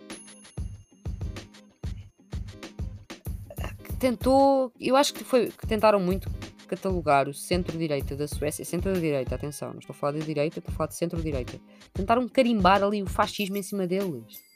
Tentou, 3.98 4.72
eu 4.78 4.94
acho 4.94 5.12
que 5.12 5.24
foi 5.24 5.50
que 5.50 5.66
tentaram 5.66 5.98
muito, 5.98 6.30
catalogar 6.68 7.28
o 7.28 7.34
centro-direita 7.34 8.14
da 8.14 8.28
Suécia. 8.28 8.64
Centro-direita, 8.64 9.34
atenção, 9.34 9.70
não 9.72 9.78
estou 9.80 9.94
a 9.94 9.96
falar 9.96 10.12
de 10.12 10.24
direita, 10.24 10.58
estou 10.58 10.72
a 10.72 10.76
falar 10.76 10.88
de 10.88 10.94
centro-direita. 10.94 11.58
Tentaram 11.92 12.28
carimbar 12.28 12.82
ali 12.82 13.02
o 13.02 13.06
fascismo 13.06 13.56
em 13.56 13.62
cima 13.62 13.86
deles. 13.86 14.46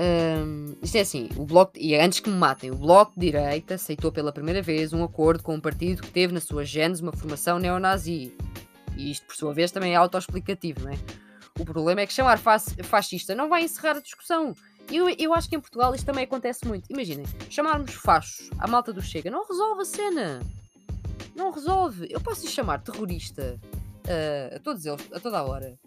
Um, 0.00 0.76
isto 0.82 0.96
é 0.96 1.00
assim, 1.00 1.28
o 1.36 1.44
bloco, 1.44 1.72
e 1.76 1.94
antes 1.94 2.20
que 2.20 2.30
me 2.30 2.36
matem, 2.36 2.70
o 2.70 2.74
Bloco 2.74 3.12
de 3.14 3.26
Direita 3.26 3.74
aceitou 3.74 4.10
pela 4.10 4.32
primeira 4.32 4.62
vez 4.62 4.94
um 4.94 5.04
acordo 5.04 5.42
com 5.42 5.54
um 5.54 5.60
partido 5.60 6.00
que 6.00 6.10
teve 6.10 6.32
na 6.32 6.40
sua 6.40 6.64
gênese 6.64 7.02
uma 7.02 7.12
formação 7.12 7.58
neonazi. 7.58 8.32
E 8.96 9.10
isto, 9.10 9.26
por 9.26 9.36
sua 9.36 9.52
vez, 9.52 9.70
também 9.70 9.92
é 9.92 9.96
autoexplicativo, 9.96 10.84
não 10.84 10.92
é? 10.92 10.98
O 11.58 11.66
problema 11.66 12.00
é 12.00 12.06
que 12.06 12.14
chamar 12.14 12.38
fascista 12.38 13.34
não 13.34 13.50
vai 13.50 13.64
encerrar 13.64 13.98
a 13.98 14.00
discussão. 14.00 14.54
Eu, 14.88 15.08
eu 15.08 15.34
acho 15.34 15.48
que 15.48 15.56
em 15.56 15.60
Portugal 15.60 15.94
isto 15.94 16.06
também 16.06 16.24
acontece 16.24 16.66
muito. 16.66 16.90
Imaginem, 16.90 17.24
chamarmos 17.48 17.94
fachos 17.94 18.50
à 18.58 18.66
malta 18.66 18.92
do 18.92 19.02
Chega 19.02 19.30
não 19.30 19.46
resolve 19.46 19.82
a 19.82 19.84
cena. 19.84 20.40
Não 21.34 21.50
resolve. 21.50 22.08
Eu 22.10 22.20
posso 22.20 22.44
lhe 22.44 22.50
chamar 22.50 22.82
terrorista 22.82 23.58
uh, 24.06 24.56
a 24.56 24.58
todos 24.60 24.84
eles, 24.84 25.08
a 25.12 25.20
toda 25.20 25.38
a 25.38 25.44
hora. 25.44 25.78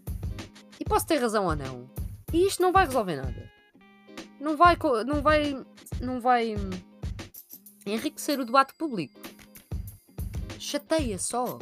E 0.79 0.85
posso 0.85 1.05
ter 1.05 1.17
razão 1.17 1.45
ou 1.45 1.55
não. 1.55 1.89
E 2.31 2.47
isto 2.47 2.61
não 2.61 2.71
vai 2.71 2.85
resolver 2.85 3.15
nada 3.15 3.53
não 4.43 4.57
vai, 4.57 4.77
não 5.05 5.21
vai, 5.21 5.65
não 6.01 6.19
vai 6.19 6.55
enriquecer 7.85 8.39
o 8.39 8.45
debate 8.45 8.73
público. 8.75 9.19
Chateia 10.59 11.17
só. 11.17 11.57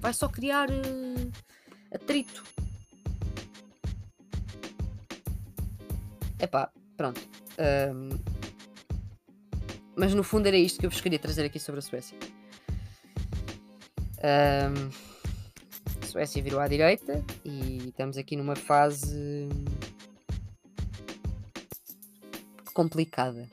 Vai 0.00 0.14
só 0.14 0.26
criar 0.28 0.70
uh, 0.70 1.32
atrito. 1.94 2.42
Epá, 6.44 6.70
pronto. 6.94 7.26
Um, 7.58 8.10
mas 9.96 10.12
no 10.12 10.22
fundo 10.22 10.46
era 10.46 10.58
isto 10.58 10.78
que 10.78 10.84
eu 10.84 10.90
vos 10.90 11.00
queria 11.00 11.18
trazer 11.18 11.46
aqui 11.46 11.58
sobre 11.58 11.78
a 11.78 11.82
Suécia. 11.82 12.18
Um, 14.18 14.90
a 16.02 16.06
Suécia 16.06 16.42
virou 16.42 16.60
à 16.60 16.68
direita 16.68 17.24
e 17.46 17.88
estamos 17.88 18.18
aqui 18.18 18.36
numa 18.36 18.54
fase 18.54 19.48
complicada. 22.74 23.48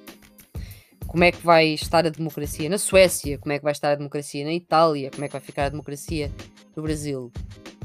Como 1.07 1.23
é 1.23 1.31
que 1.31 1.41
vai 1.45 1.67
estar 1.67 2.05
a 2.05 2.09
democracia 2.09 2.69
na 2.69 2.77
Suécia? 2.77 3.37
Como 3.37 3.53
é 3.53 3.57
que 3.57 3.63
vai 3.63 3.71
estar 3.71 3.91
a 3.91 3.95
democracia 3.95 4.43
na 4.43 4.53
Itália? 4.53 5.11
Como 5.11 5.23
é 5.23 5.29
que 5.29 5.33
vai 5.33 5.41
ficar 5.41 5.65
a 5.65 5.69
democracia 5.69 6.29
no 6.75 6.83
Brasil? 6.83 7.31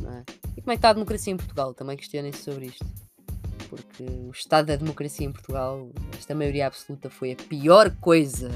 É? 0.02 0.24
E 0.56 0.60
como 0.62 0.72
é 0.72 0.74
que 0.74 0.78
está 0.78 0.90
a 0.90 0.94
democracia 0.94 1.32
em 1.32 1.36
Portugal? 1.36 1.72
Também 1.74 1.96
questionem-se 1.96 2.42
sobre 2.42 2.66
isto. 2.66 3.05
Porque 3.68 4.04
o 4.04 4.30
estado 4.30 4.66
da 4.66 4.76
democracia 4.76 5.26
em 5.26 5.32
Portugal, 5.32 5.90
esta 6.16 6.34
maioria 6.34 6.66
absoluta, 6.66 7.10
foi 7.10 7.32
a 7.32 7.36
pior 7.36 7.94
coisa 7.96 8.50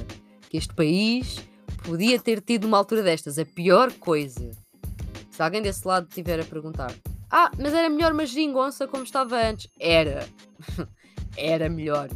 que 0.48 0.56
este 0.56 0.74
país 0.74 1.38
podia 1.84 2.18
ter 2.18 2.40
tido 2.40 2.64
numa 2.64 2.78
altura 2.78 3.02
destas. 3.02 3.38
A 3.38 3.44
pior 3.44 3.92
coisa. 3.92 4.50
Se 5.30 5.42
alguém 5.42 5.62
desse 5.62 5.86
lado 5.86 6.08
estiver 6.08 6.40
a 6.40 6.44
perguntar: 6.44 6.94
Ah, 7.30 7.50
mas 7.58 7.72
era 7.72 7.88
melhor 7.88 8.12
uma 8.12 8.26
geringonça 8.26 8.86
como 8.86 9.04
estava 9.04 9.36
antes. 9.36 9.70
Era. 9.78 10.28
era 11.36 11.68
melhor. 11.68 12.08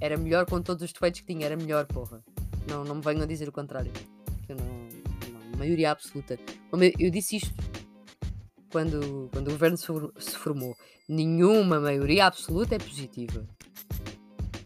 Era 0.00 0.16
melhor 0.16 0.46
com 0.46 0.60
todos 0.60 0.82
os 0.82 0.92
defeitos 0.92 1.20
que 1.20 1.26
tinha, 1.26 1.46
era 1.46 1.56
melhor, 1.56 1.86
porra. 1.86 2.22
Não, 2.68 2.84
não 2.84 2.96
me 2.96 3.02
venham 3.02 3.22
a 3.22 3.26
dizer 3.26 3.48
o 3.48 3.52
contrário. 3.52 3.92
Eu 4.48 4.56
não, 4.56 4.66
não 4.66 5.58
maioria 5.58 5.92
absoluta. 5.92 6.38
Eu 6.98 7.10
disse 7.10 7.36
isto 7.36 7.54
quando, 8.72 9.28
quando 9.30 9.48
o 9.48 9.52
governo 9.52 9.76
se 9.76 10.36
formou. 10.36 10.74
Nenhuma 11.08 11.78
maioria 11.78 12.26
absoluta 12.26 12.74
é 12.74 12.78
positiva. 12.78 13.46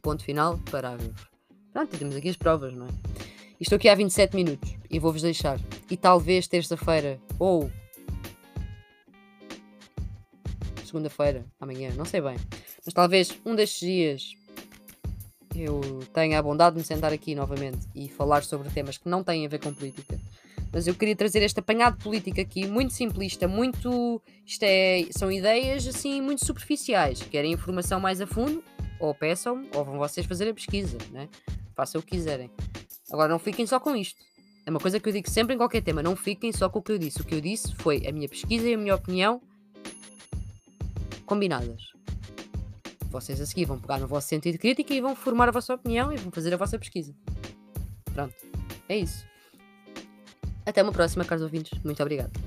Ponto 0.00 0.24
final, 0.24 0.58
parágrafo. 0.70 1.28
Pronto, 1.72 1.98
temos 1.98 2.14
aqui 2.14 2.28
as 2.28 2.36
provas, 2.36 2.72
não 2.72 2.86
é? 2.86 2.90
Estou 3.60 3.76
aqui 3.76 3.88
há 3.88 3.94
27 3.94 4.36
minutos 4.36 4.74
e 4.88 4.98
vou-vos 4.98 5.22
deixar. 5.22 5.58
E 5.90 5.96
talvez 5.96 6.46
terça-feira 6.46 7.20
ou 7.38 7.70
segunda-feira, 10.84 11.44
amanhã, 11.60 11.90
não 11.96 12.04
sei 12.04 12.20
bem. 12.20 12.36
Mas 12.84 12.94
talvez 12.94 13.36
um 13.44 13.54
destes 13.54 13.80
dias 13.80 14.32
eu 15.54 15.80
tenho 16.12 16.38
a 16.38 16.42
bondade 16.42 16.76
de 16.76 16.80
me 16.80 16.86
sentar 16.86 17.12
aqui 17.12 17.34
novamente 17.34 17.88
e 17.94 18.08
falar 18.08 18.44
sobre 18.44 18.68
temas 18.70 18.98
que 18.98 19.08
não 19.08 19.24
têm 19.24 19.44
a 19.44 19.48
ver 19.48 19.58
com 19.58 19.74
política. 19.74 20.18
Mas 20.72 20.86
eu 20.86 20.94
queria 20.94 21.16
trazer 21.16 21.42
este 21.42 21.60
apanhado 21.60 21.96
político 21.96 22.40
aqui, 22.40 22.66
muito 22.66 22.92
simplista, 22.92 23.48
muito. 23.48 24.20
Isto 24.44 24.62
é, 24.64 25.06
são 25.10 25.30
ideias 25.30 25.86
assim 25.86 26.20
muito 26.20 26.44
superficiais. 26.44 27.22
Querem 27.22 27.52
informação 27.52 27.98
mais 27.98 28.20
a 28.20 28.26
fundo? 28.26 28.62
Ou 29.00 29.14
peçam, 29.14 29.66
ou 29.74 29.84
vão 29.84 29.98
vocês 29.98 30.26
fazer 30.26 30.48
a 30.48 30.54
pesquisa, 30.54 30.98
né? 31.10 31.28
Façam 31.74 32.00
o 32.00 32.04
que 32.04 32.16
quiserem. 32.16 32.50
Agora 33.10 33.28
não 33.28 33.38
fiquem 33.38 33.66
só 33.66 33.78
com 33.78 33.94
isto. 33.94 34.18
É 34.64 34.70
uma 34.70 34.80
coisa 34.80 34.98
que 34.98 35.08
eu 35.08 35.12
digo 35.12 35.30
sempre 35.30 35.54
em 35.54 35.58
qualquer 35.58 35.82
tema. 35.82 36.02
Não 36.02 36.16
fiquem 36.16 36.52
só 36.52 36.68
com 36.68 36.80
o 36.80 36.82
que 36.82 36.92
eu 36.92 36.98
disse. 36.98 37.20
O 37.20 37.24
que 37.24 37.34
eu 37.34 37.40
disse 37.40 37.74
foi 37.76 38.06
a 38.06 38.12
minha 38.12 38.28
pesquisa 38.28 38.68
e 38.68 38.74
a 38.74 38.78
minha 38.78 38.94
opinião 38.94 39.40
combinadas 41.24 41.96
vocês 43.16 43.40
a 43.40 43.46
seguir 43.46 43.64
vão 43.64 43.78
pegar 43.78 43.98
no 43.98 44.06
vosso 44.06 44.28
sentido 44.28 44.58
crítico 44.58 44.92
e 44.92 45.00
vão 45.00 45.16
formar 45.16 45.48
a 45.48 45.52
vossa 45.52 45.74
opinião 45.74 46.12
e 46.12 46.16
vão 46.16 46.30
fazer 46.30 46.52
a 46.52 46.56
vossa 46.56 46.78
pesquisa. 46.78 47.14
Pronto. 48.12 48.34
É 48.88 48.98
isso. 48.98 49.26
Até 50.66 50.82
uma 50.82 50.92
próxima, 50.92 51.24
caros 51.24 51.44
ouvintes. 51.44 51.78
Muito 51.84 52.02
obrigado. 52.02 52.45